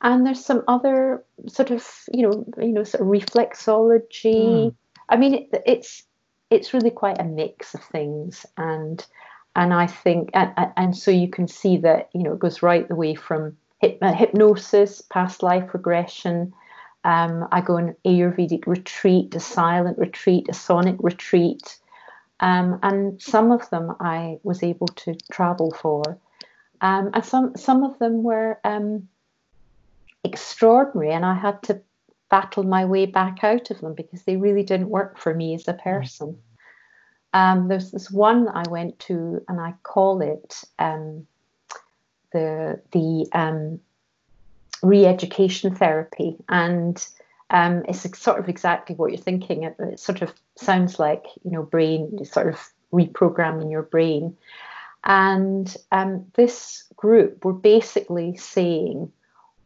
[0.03, 4.67] and there's some other sort of you know you know sort of reflexology.
[4.67, 4.75] Mm.
[5.09, 6.03] I mean, it, it's
[6.53, 8.45] it's really quite a mix of things.
[8.57, 9.05] And
[9.55, 12.87] and I think and, and so you can see that you know it goes right
[12.87, 16.53] the way from hip, uh, hypnosis, past life regression.
[17.03, 21.77] Um, I go on Ayurvedic retreat, a silent retreat, a sonic retreat,
[22.39, 26.17] um, and some of them I was able to travel for,
[26.79, 29.09] um, and some some of them were um,
[30.23, 31.81] extraordinary, and I had to
[32.33, 35.67] battle my way back out of them because they really didn't work for me as
[35.67, 36.35] a person.
[37.31, 41.27] Um, there's this one I went to, and I call it um,
[42.31, 43.79] the the um,
[44.81, 47.07] re-education therapy, and
[47.51, 49.61] um, it's sort of exactly what you're thinking.
[49.61, 52.59] It, it, sort of sounds like you know brain sort of
[52.91, 54.35] reprogramming your brain,
[55.03, 59.11] and um, this group were basically saying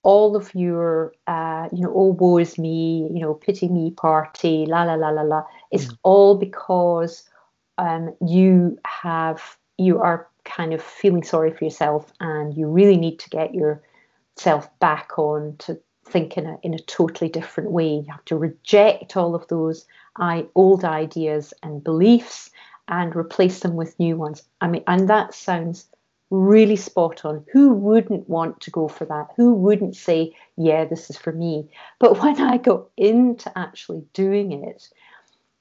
[0.03, 4.65] all of your, uh, you know, oh, woe is me, you know, pity me party,
[4.65, 5.97] la, la, la, la, la, it's mm.
[6.03, 7.23] all because
[7.77, 13.19] um, you have, you are kind of feeling sorry for yourself and you really need
[13.19, 17.87] to get yourself back on to think in a, in a totally different way.
[17.87, 19.85] You have to reject all of those
[20.17, 22.49] I, old ideas and beliefs
[22.87, 24.43] and replace them with new ones.
[24.61, 25.87] I mean, and that sounds
[26.29, 27.45] really spot on.
[27.53, 29.27] Who wouldn't want to go for that?
[29.37, 31.69] Who wouldn't say, yeah, this is for me?
[31.99, 34.89] But when I got into actually doing it,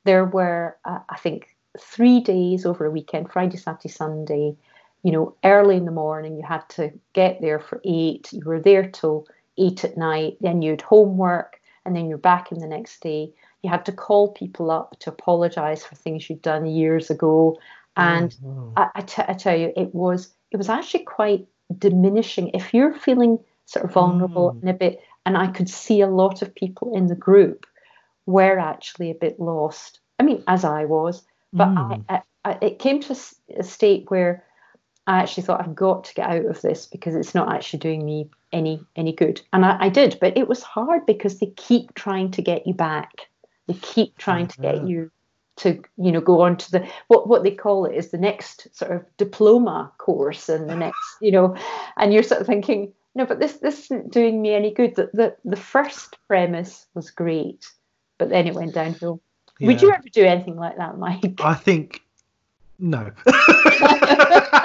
[0.05, 4.57] there were, uh, I think, three days over a weekend Friday, Saturday, Sunday.
[5.03, 8.33] You know, early in the morning, you had to get there for eight.
[8.33, 9.27] You were there till
[9.57, 10.37] eight at night.
[10.41, 13.33] Then you'd homework, and then you're back in the next day.
[13.63, 17.59] You had to call people up to apologize for things you'd done years ago.
[17.97, 18.71] And mm-hmm.
[18.77, 22.51] I, I, t- I tell you, it was it was actually quite diminishing.
[22.55, 24.61] If you're feeling sort of vulnerable mm.
[24.61, 27.67] and a bit, and I could see a lot of people in the group
[28.27, 30.01] were actually a bit lost.
[30.19, 31.23] I mean, as I was,
[31.53, 32.05] but mm.
[32.09, 33.17] I, I, it came to
[33.59, 34.45] a state where
[35.07, 38.05] I actually thought I've got to get out of this because it's not actually doing
[38.05, 39.41] me any any good.
[39.53, 42.75] And I, I did, but it was hard because they keep trying to get you
[42.75, 43.29] back.
[43.67, 44.63] They keep trying mm-hmm.
[44.63, 45.11] to get you
[45.57, 48.69] to you know go on to the what what they call it is the next
[48.77, 51.57] sort of diploma course and the next you know
[51.97, 55.11] and you're sort of thinking no but this this isn't doing me any good the
[55.15, 57.71] the, the first premise was great
[58.19, 59.21] but then it went downhill
[59.59, 59.67] yeah.
[59.67, 62.03] would you ever do anything like that mike i think
[62.79, 63.11] no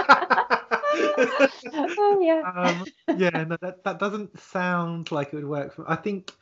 [1.17, 2.51] oh yeah.
[2.55, 2.85] um,
[3.17, 5.75] yeah, no, that that doesn't sound like it would work.
[5.75, 6.33] For, I think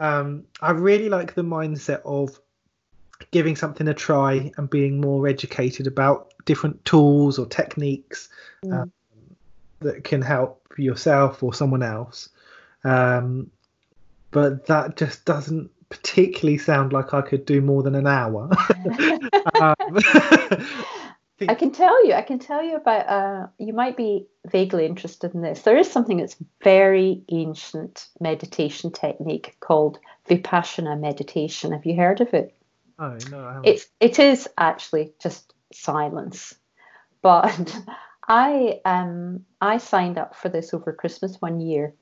[0.00, 2.40] um, I really like the mindset of
[3.30, 8.28] giving something a try and being more educated about different tools or techniques
[8.64, 8.82] Mm.
[8.82, 8.92] um,
[9.80, 12.30] that can help yourself or someone else.
[12.84, 13.50] Um,
[14.30, 18.50] but that just doesn't particularly sound like I could do more than an hour.
[19.60, 19.74] um,
[21.46, 25.34] I can tell you, I can tell you about, uh, you might be vaguely interested
[25.34, 25.62] in this.
[25.62, 29.98] There is something that's very ancient meditation technique called
[30.28, 31.72] Vipassana meditation.
[31.72, 32.54] Have you heard of it?
[32.98, 33.66] Oh no, I haven't.
[33.66, 36.54] It's, it is actually just silence.
[37.22, 37.76] But
[38.28, 41.94] I, um, I signed up for this over Christmas one year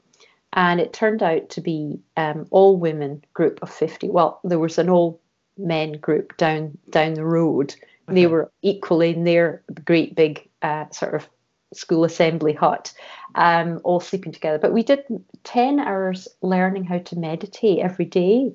[0.53, 4.11] and it turned out to be um, all women group of 50.
[4.11, 5.21] Well, there was an all
[5.57, 7.75] men group down, down the road
[8.09, 11.29] they were equally in their great big uh, sort of
[11.73, 12.93] school assembly hut,
[13.35, 14.59] um, all sleeping together.
[14.59, 15.05] But we did
[15.45, 18.53] 10 hours learning how to meditate every day.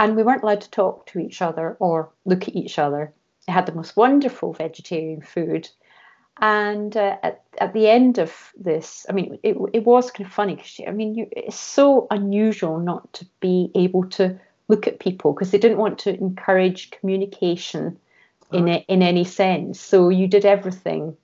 [0.00, 3.12] And we weren't allowed to talk to each other or look at each other.
[3.46, 5.68] It had the most wonderful vegetarian food.
[6.40, 10.32] And uh, at, at the end of this, I mean, it, it was kind of
[10.32, 15.00] funny because, I mean, you, it's so unusual not to be able to look at
[15.00, 17.98] people because they didn't want to encourage communication
[18.52, 19.78] in a, in any sense.
[19.78, 21.14] So you did everything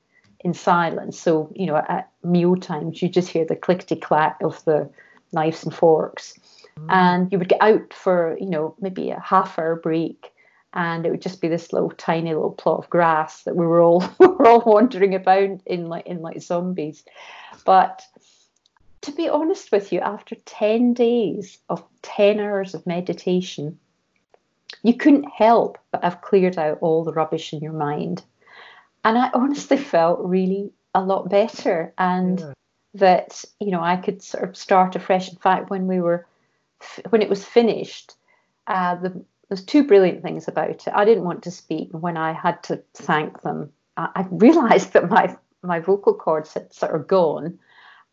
[0.41, 1.19] in silence.
[1.19, 4.91] So you know, at meal times, you just hear the clickety clack of the
[5.33, 6.39] knives and forks,
[6.89, 10.33] and you would get out for you know maybe a half hour break,
[10.73, 13.81] and it would just be this little tiny little plot of grass that we were
[13.81, 17.05] all we were all wandering about in like in like zombies.
[17.65, 18.03] But
[19.03, 23.79] to be honest with you, after ten days of ten hours of meditation
[24.83, 28.23] you couldn't help but have cleared out all the rubbish in your mind.
[29.05, 32.53] And I honestly felt really a lot better and Yeah.
[32.95, 35.31] that, you know, I could sort of start afresh.
[35.31, 36.27] In fact, when we were,
[37.11, 38.15] when it was finished,
[38.67, 40.89] uh, the, there's two brilliant things about it.
[40.93, 41.91] I didn't want to speak.
[41.93, 46.73] When I had to thank them, I, I realized that my, my vocal cords had
[46.73, 47.59] sort of gone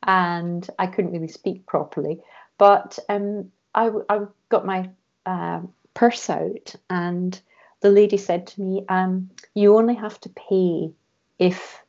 [0.04, 2.20] and I couldn't really speak properly.
[2.58, 4.90] But um, I, I got my
[5.26, 5.62] uh,
[5.94, 7.40] purse out and
[7.82, 10.92] the lady said to me um, you only have to pay
[11.40, 11.82] if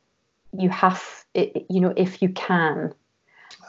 [0.57, 2.93] you have it, you know if you can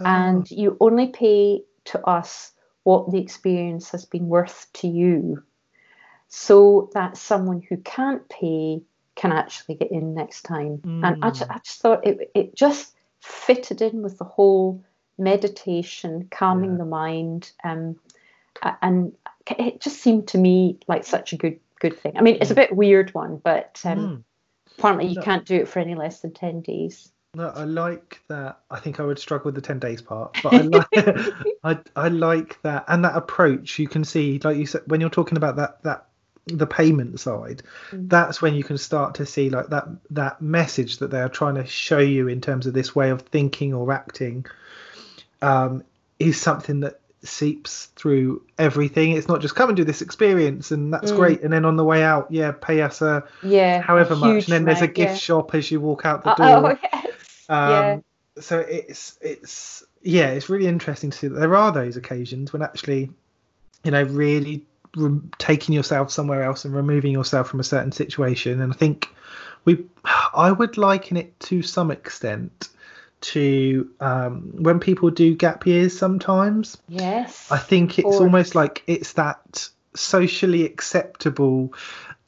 [0.04, 2.52] and you only pay to us
[2.86, 5.42] what the experience has been worth to you
[6.28, 8.80] so that someone who can't pay
[9.16, 12.94] can actually get in next time and I, ju- I just thought it, it just
[13.20, 14.84] fitted in with the whole
[15.18, 17.98] meditation calming the mind um,
[18.80, 19.16] and
[19.58, 22.12] it just seemed to me like such a good good thing.
[22.16, 24.24] I mean, it's a bit weird one, but um,
[24.78, 25.22] apparently you No.
[25.22, 27.10] can't do it for any less than ten days.
[27.36, 28.60] No, I like that.
[28.70, 30.86] I think I would struggle with the ten days part, but I like
[31.64, 33.78] I, I like that and that approach.
[33.78, 36.06] You can see, like you said, when you're talking about that that
[36.46, 37.62] the payment side,
[37.92, 38.08] Mm.
[38.08, 41.56] that's when you can start to see like that that message that they are trying
[41.56, 44.46] to show you in terms of this way of thinking or acting
[45.42, 45.84] um,
[46.18, 49.12] is something that seeps through everything.
[49.12, 51.16] It's not just come and do this experience and that's Mm.
[51.16, 54.52] great, and then on the way out, yeah, pay us a Yeah, however much, and
[54.54, 55.16] then there's a gift yeah.
[55.18, 56.72] shop as you walk out the Uh, door.
[56.72, 57.15] oh yes,
[57.48, 57.98] Um, yeah.
[58.38, 62.62] So it's it's yeah, it's really interesting to see that there are those occasions when
[62.62, 63.10] actually,
[63.82, 64.64] you know, really
[64.96, 68.60] re- taking yourself somewhere else and removing yourself from a certain situation.
[68.60, 69.08] And I think
[69.64, 72.68] we, I would liken it to some extent
[73.22, 76.76] to um, when people do gap years sometimes.
[76.88, 77.50] Yes.
[77.50, 78.20] I think it's course.
[78.20, 81.72] almost like it's that socially acceptable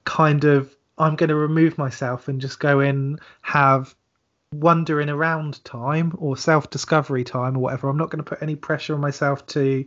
[0.04, 3.94] kind of I'm going to remove myself and just go in have
[4.52, 7.88] wandering around time or self discovery time or whatever.
[7.88, 9.84] I'm not going to put any pressure on myself to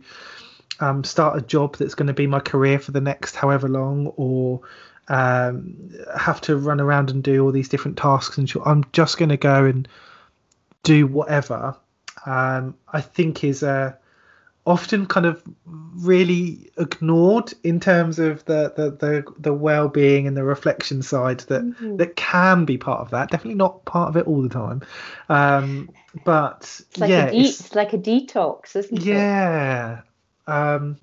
[0.80, 4.08] um, start a job that's going to be my career for the next however long
[4.16, 4.60] or
[5.08, 9.28] um, have to run around and do all these different tasks and I'm just going
[9.28, 9.86] to go and
[10.82, 11.76] do whatever.
[12.24, 13.98] Um, I think is a
[14.64, 20.44] often kind of really ignored in terms of the the the, the well-being and the
[20.44, 21.98] reflection side that Mhm.
[21.98, 24.80] that can be part of that definitely not part of it all the time
[25.28, 25.90] um
[26.24, 26.60] but
[26.90, 29.04] It's like yeah a de- it's- it's like a detox, isn't it?
[29.04, 30.00] yeah
[30.46, 30.96] um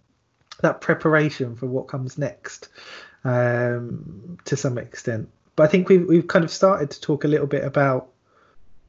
[0.61, 2.69] that preparation for what comes next
[3.25, 7.27] um to some extent but i think we've, we've kind of started to talk a
[7.27, 8.07] little bit about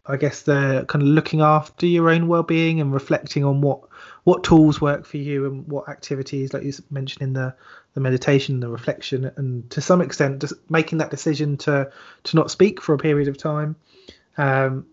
[0.07, 3.81] i guess the kind of looking after your own well-being and reflecting on what
[4.25, 7.55] what tools work for you and what activities like you mentioned in the
[7.95, 11.91] the meditation the reflection and to some extent just making that decision to
[12.25, 13.77] to not speak for a period of time
[14.39, 14.87] um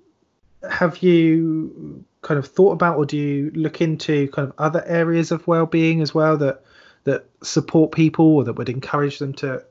[0.69, 5.31] have you kind of thought about, or do you look into kind of other areas
[5.31, 6.61] of well-being as well that
[7.03, 9.63] that support people or that would encourage them to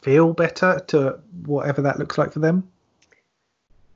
[0.00, 2.66] feel better, to whatever that looks like for them?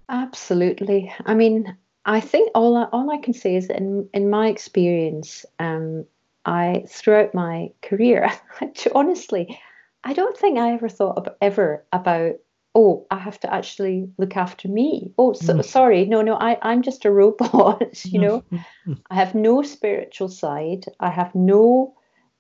[0.09, 1.13] Absolutely.
[1.25, 4.49] I mean, I think all I, all I can say is that in in my
[4.49, 6.07] experience, um,
[6.45, 8.31] I throughout my career,
[8.95, 9.59] honestly,
[10.05, 12.37] I don't think I ever thought of, ever about
[12.77, 15.13] oh I have to actually look after me.
[15.19, 15.65] Oh, so, mm.
[15.65, 18.05] sorry, no, no, I I'm just a robot.
[18.05, 18.45] you know,
[19.11, 20.85] I have no spiritual side.
[21.01, 21.95] I have no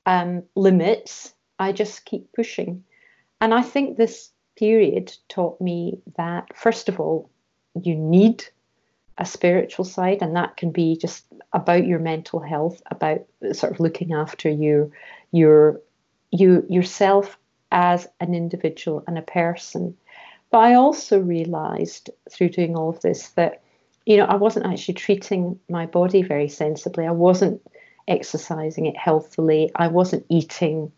[0.06, 1.34] um, limits.
[1.58, 2.84] I just keep pushing,
[3.40, 7.30] and I think this period taught me that first of all,
[7.84, 8.44] you need
[9.18, 13.80] a spiritual side, and that can be just about your mental health, about sort of
[13.80, 14.90] looking after your
[15.32, 15.80] your
[16.30, 17.38] you yourself
[17.72, 19.96] as an individual and a person.
[20.50, 23.62] But I also realized through doing all of this that
[24.04, 27.06] you know I wasn't actually treating my body very sensibly.
[27.06, 27.60] I wasn't
[28.08, 29.70] exercising it healthily.
[29.74, 30.92] I wasn't eating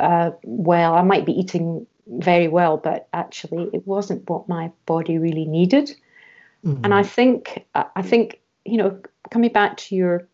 [0.00, 0.94] uh, well.
[0.94, 5.94] I might be eating very well, but actually it wasn't what my body really needed.
[6.64, 6.84] Mm-hmm.
[6.84, 9.00] And I think I think you know
[9.30, 10.28] coming back to your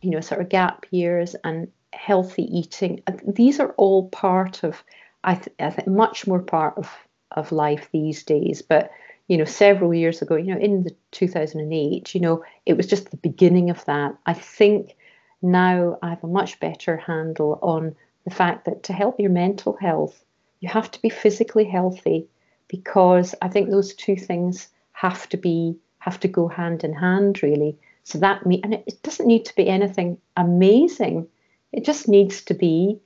[0.00, 4.82] you know sort of gap years and healthy eating uh, these are all part of
[5.22, 6.90] I, th- I think much more part of
[7.30, 8.90] of life these days but
[9.28, 13.10] you know several years ago you know in the 2008 you know it was just
[13.10, 14.96] the beginning of that i think
[15.40, 19.76] now i have a much better handle on the fact that to help your mental
[19.80, 20.24] health
[20.60, 22.26] you have to be physically healthy
[22.68, 24.68] because i think those two things
[25.04, 27.72] have to be have to go hand in hand really.
[28.04, 31.26] So that me and it, it doesn't need to be anything amazing.
[31.72, 32.98] It just needs to be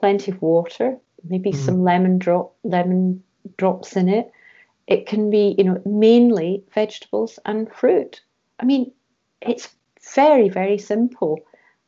[0.00, 0.96] plenty of water,
[1.28, 1.64] maybe mm.
[1.66, 3.22] some lemon drop lemon
[3.56, 4.30] drops in it.
[4.86, 8.20] It can be, you know, mainly vegetables and fruit.
[8.60, 8.92] I mean,
[9.40, 9.68] it's
[10.14, 11.38] very, very simple,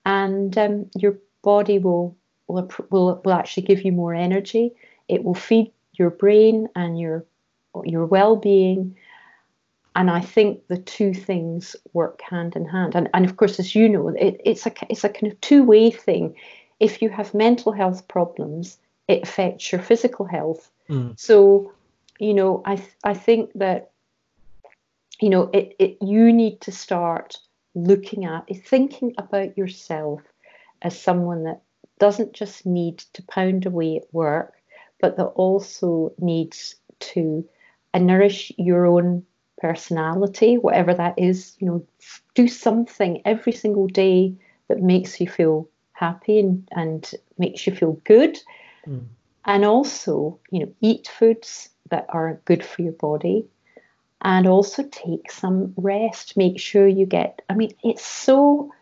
[0.05, 4.73] and um, your body will, will will will actually give you more energy.
[5.09, 7.25] It will feed your brain and your
[7.85, 8.97] your well-being
[9.95, 12.95] and I think the two things work hand in hand.
[12.95, 15.64] And, and of course, as you know, it, it's a it's a kind of two
[15.64, 16.34] way thing.
[16.80, 18.78] If you have mental health problems,
[19.09, 20.70] it affects your physical health.
[20.88, 21.18] Mm.
[21.18, 21.72] So,
[22.18, 23.90] you know, I I think that
[25.20, 27.38] you know it, it you need to start
[27.74, 30.22] looking at thinking about yourself
[30.80, 31.62] as someone that
[31.99, 34.55] doesn't just need to pound away at work,
[35.01, 37.47] but that also needs to
[37.95, 39.24] nourish your own
[39.63, 41.87] personality, whatever that is, you know,
[42.35, 44.35] do something every single day
[44.69, 48.37] that makes you feel happy and, and makes you feel good.
[48.87, 49.07] Mm.
[49.45, 53.47] And also, you know, eat foods that are good for your body
[54.21, 56.37] and also take some rest.
[56.37, 58.73] Make sure you get, I mean, it's so,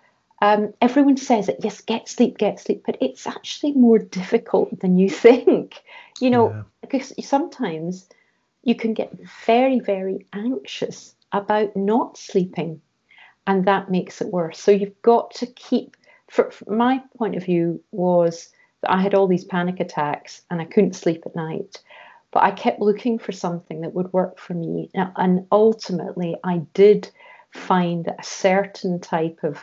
[0.41, 4.97] um, everyone says it, yes, get sleep, get sleep, but it's actually more difficult than
[4.97, 5.83] you think.
[6.20, 6.62] You know, yeah.
[6.81, 8.09] because sometimes
[8.62, 9.12] you can get
[9.46, 12.80] very, very anxious about not sleeping,
[13.46, 14.58] and that makes it worse.
[14.58, 15.96] So you've got to keep.
[16.28, 18.50] For, my point of view was
[18.82, 21.82] that I had all these panic attacks and I couldn't sleep at night,
[22.30, 27.11] but I kept looking for something that would work for me, and ultimately I did
[27.52, 29.58] find a certain type of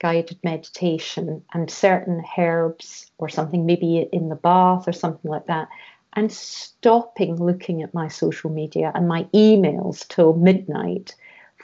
[0.00, 5.68] guided meditation and certain herbs or something maybe in the bath or something like that
[6.14, 11.14] and stopping looking at my social media and my emails till midnight,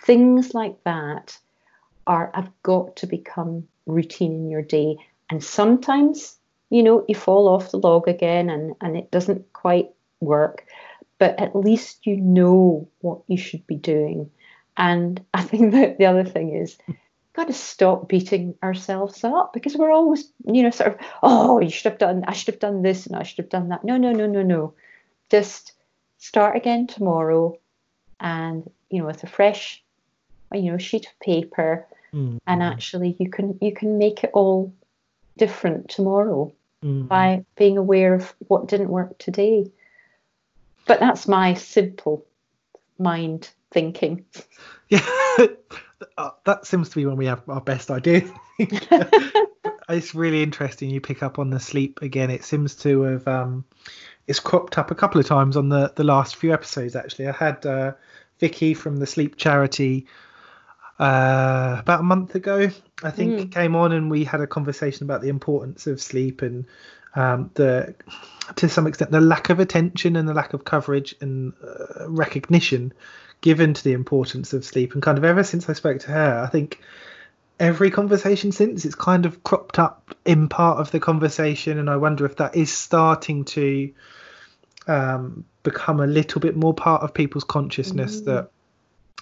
[0.02, 1.38] things like that
[2.06, 4.96] are have got to become routine in your day.
[5.30, 6.36] And sometimes,
[6.70, 9.90] you know, you fall off the log again and, and it doesn't quite
[10.20, 10.66] work,
[11.18, 14.30] but at least you know what you should be doing.
[14.76, 16.76] And I think that the other thing is
[17.40, 21.70] got to stop beating ourselves up because we're always, you know, sort of, oh, you
[21.70, 23.82] should have done, I should have done this and I should have done that.
[23.82, 24.74] No, no, no, no, no.
[25.30, 25.72] Just
[26.18, 27.58] start again tomorrow
[28.18, 29.82] and, you know, with a fresh,
[30.52, 32.36] you know, sheet of paper mm-hmm.
[32.46, 34.74] and actually you can, you can make it all
[35.38, 36.52] different tomorrow
[36.84, 37.06] mm-hmm.
[37.06, 39.70] by being aware of what didn't work today.
[40.86, 42.26] But that's my simple
[42.98, 44.26] mind thinking.
[44.90, 45.06] Yeah.
[46.16, 48.30] uh, that seems to be when we have our best ideas.
[48.58, 50.90] it's really interesting.
[50.90, 52.30] You pick up on the sleep again.
[52.30, 53.64] It seems to have um,
[54.26, 56.96] it's cropped up a couple of times on the the last few episodes.
[56.96, 57.92] Actually, I had uh,
[58.38, 60.06] Vicky from the Sleep Charity
[60.98, 62.70] uh, about a month ago.
[63.02, 63.52] I think mm.
[63.52, 66.66] came on and we had a conversation about the importance of sleep and
[67.14, 67.94] um, the
[68.56, 72.92] to some extent the lack of attention and the lack of coverage and uh, recognition
[73.40, 76.42] given to the importance of sleep, and kind of ever since I spoke to her,
[76.44, 76.80] I think
[77.58, 81.96] every conversation since it's kind of cropped up in part of the conversation, and I
[81.96, 83.92] wonder if that is starting to
[84.86, 88.24] um, become a little bit more part of people's consciousness mm.
[88.26, 88.50] that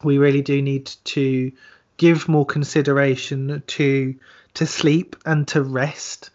[0.02, 1.52] we really do need to
[1.96, 4.14] give more consideration to
[4.54, 6.30] to sleep and to rest.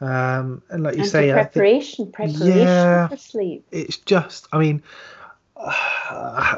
[0.00, 3.66] Um, and like you and say, preparation, think, preparation yeah, for sleep.
[3.72, 4.82] It's just, I mean,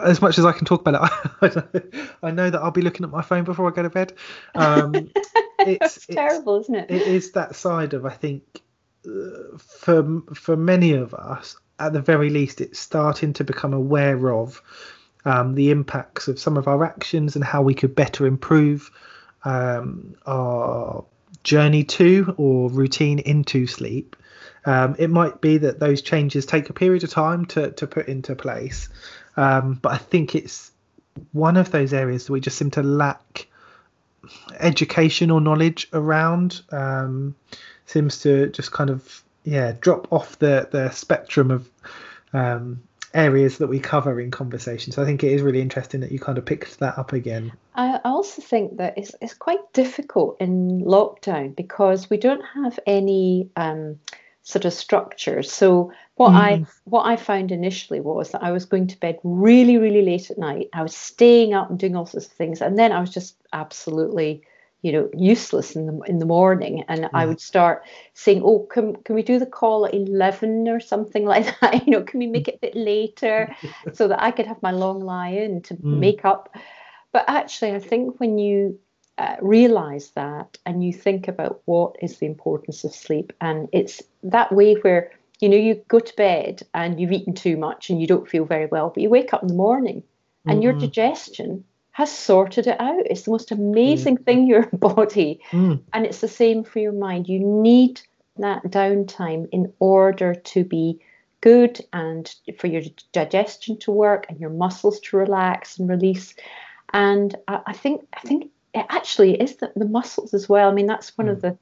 [0.02, 1.10] as much as I can talk about
[1.42, 4.12] it, I know that I'll be looking at my phone before I go to bed.
[4.54, 4.94] Um,
[5.60, 6.90] it's, it's, terrible, isn't it?
[6.90, 8.62] It is that side of I think
[9.06, 14.32] uh, for for many of us, at the very least, it's starting to become aware
[14.32, 14.62] of
[15.24, 18.90] um, the impacts of some of our actions and how we could better improve
[19.44, 21.04] um, our
[21.44, 24.16] journey to or routine into sleep.
[24.64, 28.08] Um, it might be that those changes take a period of time to, to put
[28.08, 28.88] into place,
[29.36, 30.70] um, but I think it's
[31.32, 33.46] one of those areas that we just seem to lack
[34.58, 36.60] education or knowledge around.
[36.70, 37.34] Um,
[37.86, 41.68] seems to just kind of yeah drop off the the spectrum of
[42.32, 42.82] um,
[43.14, 44.92] areas that we cover in conversation.
[44.92, 47.52] So I think it is really interesting that you kind of picked that up again.
[47.74, 53.48] I also think that it's, it's quite difficult in lockdown because we don't have any
[53.56, 53.98] um,
[54.42, 55.42] sort of structure.
[55.42, 56.36] So what mm.
[56.36, 60.30] I what I found initially was that I was going to bed really really late
[60.30, 60.68] at night.
[60.72, 63.36] I was staying up and doing all sorts of things, and then I was just
[63.52, 64.42] absolutely
[64.82, 67.10] you know useless in the in the morning and mm.
[67.12, 67.82] i would start
[68.14, 71.92] saying oh can, can we do the call at 11 or something like that you
[71.92, 73.54] know can we make it a bit later
[73.92, 75.98] so that i could have my long lie in to mm.
[75.98, 76.54] make up
[77.12, 78.78] but actually i think when you
[79.20, 84.02] uh, realize that and you think about what is the importance of sleep and it's
[84.22, 85.10] that way where
[85.40, 88.44] you know you go to bed and you've eaten too much and you don't feel
[88.44, 90.02] very well but you wake up in the morning
[90.46, 90.62] and mm-hmm.
[90.62, 93.02] your digestion has sorted it out.
[93.06, 94.24] It's the most amazing mm.
[94.24, 95.40] thing, your body.
[95.50, 95.82] Mm.
[95.92, 97.28] And it's the same for your mind.
[97.28, 98.00] You need
[98.38, 100.98] that downtime in order to be
[101.40, 106.34] good and for your digestion to work and your muscles to relax and release.
[106.92, 110.70] And I, I think I think it actually is the, the muscles as well.
[110.70, 111.32] I mean, that's one mm.
[111.32, 111.58] of the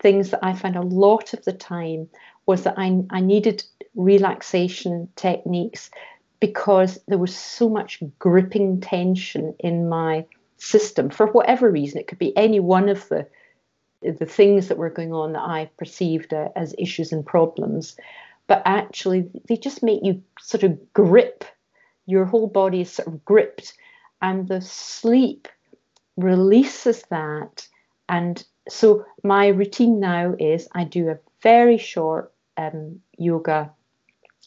[0.00, 2.08] things that I found a lot of the time
[2.46, 5.90] was that I, I needed relaxation techniques
[6.40, 12.00] because there was so much gripping tension in my system for whatever reason.
[12.00, 13.26] It could be any one of the
[14.02, 17.96] the things that were going on that I perceived uh, as issues and problems,
[18.48, 21.44] but actually they just make you sort of grip.
[22.06, 23.74] Your whole body is sort of gripped,
[24.20, 25.46] and the sleep
[26.16, 27.66] releases that.
[28.08, 33.70] And so my routine now is I do a very short um, yoga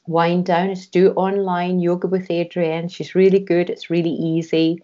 [0.08, 2.92] wind down It's do online yoga with Adriene.
[2.92, 3.70] She's really good.
[3.70, 4.84] It's really easy.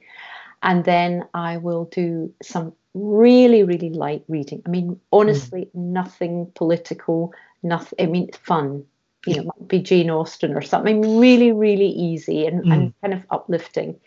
[0.64, 4.62] And then I will do some really, really light reading.
[4.66, 5.70] I mean, honestly, mm.
[5.74, 8.86] nothing political, nothing, I mean, fun.
[9.28, 12.74] You know, might be Jane Austen or something really, really easy and, mm.
[12.74, 14.00] and kind of uplifting.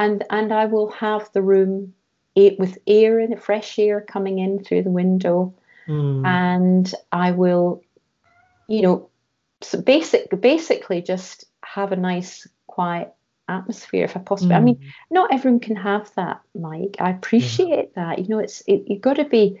[0.00, 1.92] And and I will have the room
[2.34, 5.54] with air and fresh air coming in through the window.
[5.86, 6.26] Mm.
[6.26, 7.82] And I will,
[8.66, 9.10] you know,
[9.60, 13.12] so basic basically just have a nice quiet
[13.48, 14.54] atmosphere if I possibly.
[14.54, 14.58] Mm.
[14.58, 14.86] I mean, mm.
[15.10, 16.96] not everyone can have that, Mike.
[16.98, 18.04] I appreciate yeah.
[18.06, 18.18] that.
[18.20, 19.60] You know, it's it, you've got to be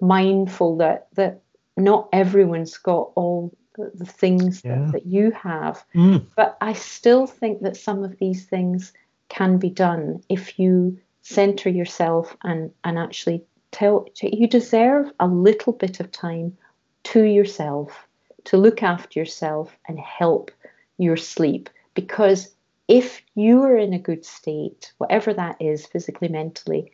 [0.00, 1.42] mindful that that
[1.76, 4.78] not everyone's got all the, the things yeah.
[4.78, 5.84] that, that, you have.
[5.94, 6.26] Mm.
[6.34, 8.92] But I still think that some of these things
[9.28, 15.72] can be done if you center yourself and and actually tell you deserve a little
[15.72, 16.56] bit of time
[17.04, 18.08] to yourself
[18.44, 20.50] to look after yourself and help
[20.96, 21.68] your sleep.
[21.94, 22.54] Because
[22.88, 26.92] if you are in a good state, whatever that is, physically, mentally,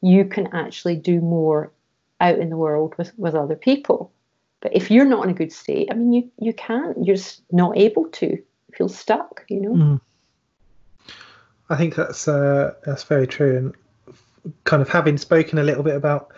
[0.00, 1.72] you can actually do more
[2.20, 4.12] out in the world with, with other people.
[4.60, 7.42] But if you're not in a good state, I mean, you, you can't, you're just
[7.50, 8.40] not able to
[8.72, 9.74] feel stuck, you know?
[9.74, 10.00] Mm.
[11.72, 13.56] I think that's uh, that's very true.
[13.56, 16.32] And kind of having spoken a little bit about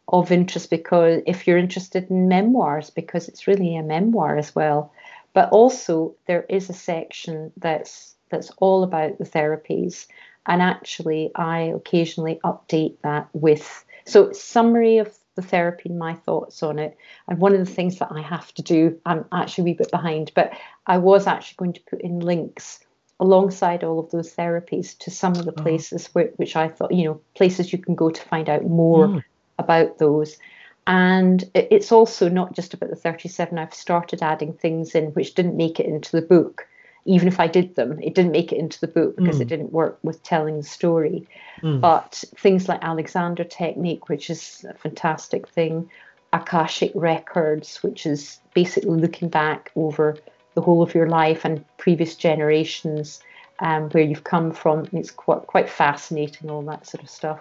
[0.09, 4.93] of interest because if you're interested in memoirs, because it's really a memoir as well.
[5.33, 10.07] But also there is a section that's that's all about the therapies,
[10.47, 16.62] and actually I occasionally update that with so summary of the therapy and my thoughts
[16.62, 16.97] on it.
[17.28, 19.91] And one of the things that I have to do, I'm actually a wee bit
[19.91, 20.53] behind, but
[20.87, 22.80] I was actually going to put in links
[23.20, 25.62] alongside all of those therapies to some of the Oh.
[25.62, 29.09] places where, which I thought, you know, places you can go to find out more
[29.09, 29.22] Mm.
[29.59, 30.39] about those.
[30.87, 33.57] And it's also not just about the 37.
[33.59, 36.66] I've started adding things in which didn't make it into the book.
[37.05, 39.48] Even if I did them, it didn't make it into the book because it Mm.
[39.48, 41.26] didn't work with telling the story.
[41.62, 41.80] Mm.
[41.80, 45.90] But things like Alexander Technique, which is a fantastic thing,
[46.32, 50.16] Akashic Records, which is basically looking back over
[50.55, 53.20] the whole of your life and previous generations,
[53.59, 54.80] um, where you've come from.
[54.80, 57.40] And it's quite quite fascinating, all that sort of stuff.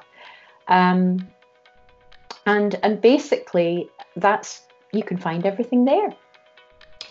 [0.68, 1.28] Um,
[2.46, 6.14] and and basically, that's you can find everything there.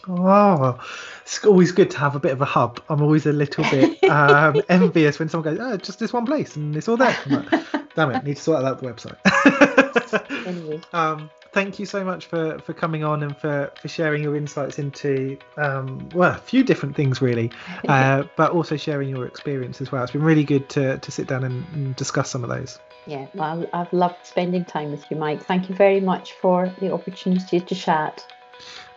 [0.08, 0.78] Oh,
[1.22, 2.80] it's always good to have a bit of a hub.
[2.88, 6.56] I'm always a little bit um, envious when someone goes, "Oh, just this one place
[6.56, 10.46] and it's all there." Like, Damn it, need to sort out the website.
[10.46, 14.36] anyway, um, thank you so much for for coming on and for for sharing your
[14.36, 17.50] insights into um, well, a few different things really,
[17.88, 20.02] uh, but also sharing your experience as well.
[20.02, 22.78] It's been really good to to sit down and, and discuss some of those.
[23.06, 25.44] yeah, well, I've loved spending time with you, Mike.
[25.44, 28.24] Thank you very much for the opportunity to chat.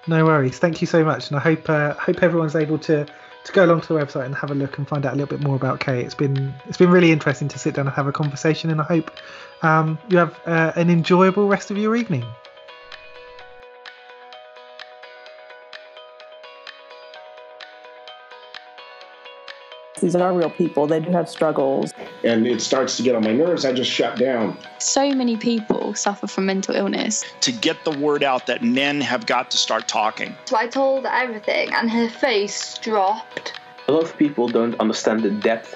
[0.08, 0.60] No worries.
[0.60, 3.82] Thank you so much, and I hope uh, hope everyone's able to to go along
[3.82, 5.80] to the website and have a look and find out a little bit more about
[5.80, 6.02] Kay.
[6.02, 8.84] It's been it's been really interesting to sit down and have a conversation, and I
[8.84, 9.12] hope
[9.62, 12.26] um, you have uh, an enjoyable rest of your evening.
[20.02, 20.86] These are real people.
[20.86, 21.93] They do have struggles.
[22.24, 23.66] And it starts to get on my nerves.
[23.66, 24.58] I just shut down.
[24.80, 27.26] So many people suffer from mental illness.
[27.42, 30.36] To get the word out that men have got to start talking.
[30.46, 33.60] So I told everything, and her face dropped.
[33.90, 35.76] A lot of people don't understand the depth